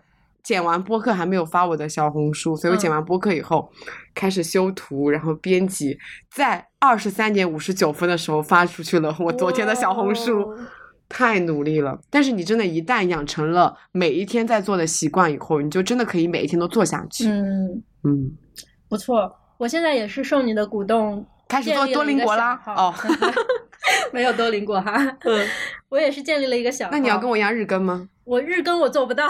[0.43, 3.70] 剪完播客还没有发我的小红书，所以我剪嗯完播客以后、
[4.14, 5.99] 开始修图，然后编辑，
[6.30, 10.40] 在二十三点五十九分的时候发出去了我昨天的小红书。
[10.43, 10.59] 哦
[11.14, 17.28] 太努力了，但是你真的，一旦养成了每一天在做的习惯以后，你就真的可以每一天都做下去。
[17.28, 18.32] 嗯，嗯，
[18.88, 19.30] 不错。
[19.59, 22.59] 我现在也是受你的鼓动，开始做多邻国啦。
[22.64, 22.95] 哦，
[24.11, 24.97] 没有多邻国哈。
[25.24, 25.47] 嗯，
[25.90, 26.88] 我也是建立了一个小。
[26.90, 28.09] 那你要跟我一样日更吗？
[28.25, 29.29] 我日更我做不到，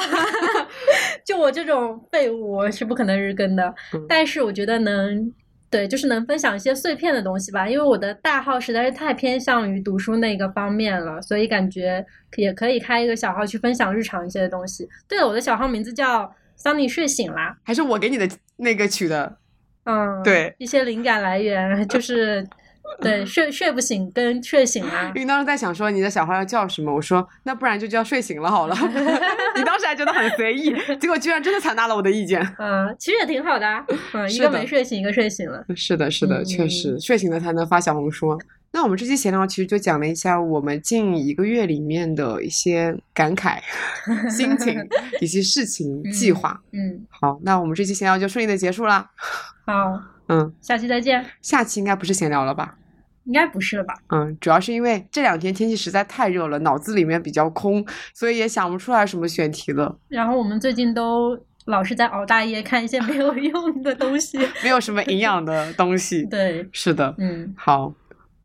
[1.24, 3.74] 就我这种废物我是不可能日更的。
[3.94, 5.32] 嗯但是我觉得能，
[5.70, 7.68] 对，就是能分享一些碎片的东西吧。
[7.68, 12.04] 因为我的大号实在是太偏向于读书那个方面了，所以感觉
[12.36, 14.86] 也可以开一个小号去分享日常一些的东西。
[15.08, 16.30] 对了，我的小号名字叫
[16.62, 17.56] Sunny 睡醒啦。
[17.62, 19.38] 还是我给你的那个取的？
[19.84, 22.46] 嗯，对，一些灵感来源 就是。
[23.00, 28.76] 对，睡睡不醒跟睡醒啊因，为当时在想说你的小孩要叫什么，我说那不然就叫睡醒了好了。
[29.56, 32.40] 你当时还觉得很随意，结果居然真的采纳了我的意见。
[32.58, 38.38] 嗯，其实也挺好的啊，嗯，一个没睡醒，一个睡醒了，是的，是的，确实嗯睡醒了才能发小红书。
[38.74, 43.58] 那我们这期闲聊其实就讲了一下我们近一个月里面的一些感慨、
[44.34, 44.74] 心情
[45.20, 46.58] 以及事情计划。
[46.72, 49.10] 嗯，好，那我们这期闲聊就顺利的结束啦。
[49.66, 52.74] 好，嗯，下期再见，下期应该不是闲聊了吧？
[53.24, 53.94] 应该不是了吧？
[54.08, 66.24] 嗯，主要是因为这两天天气实在太热了，脑子里面比较空，所以也想不出来什么选题了，然后我们最近都老是在熬大夜看一些没有用的东西， 没有什么营养的东西。
[66.26, 67.92] 对，是的，嗯，好，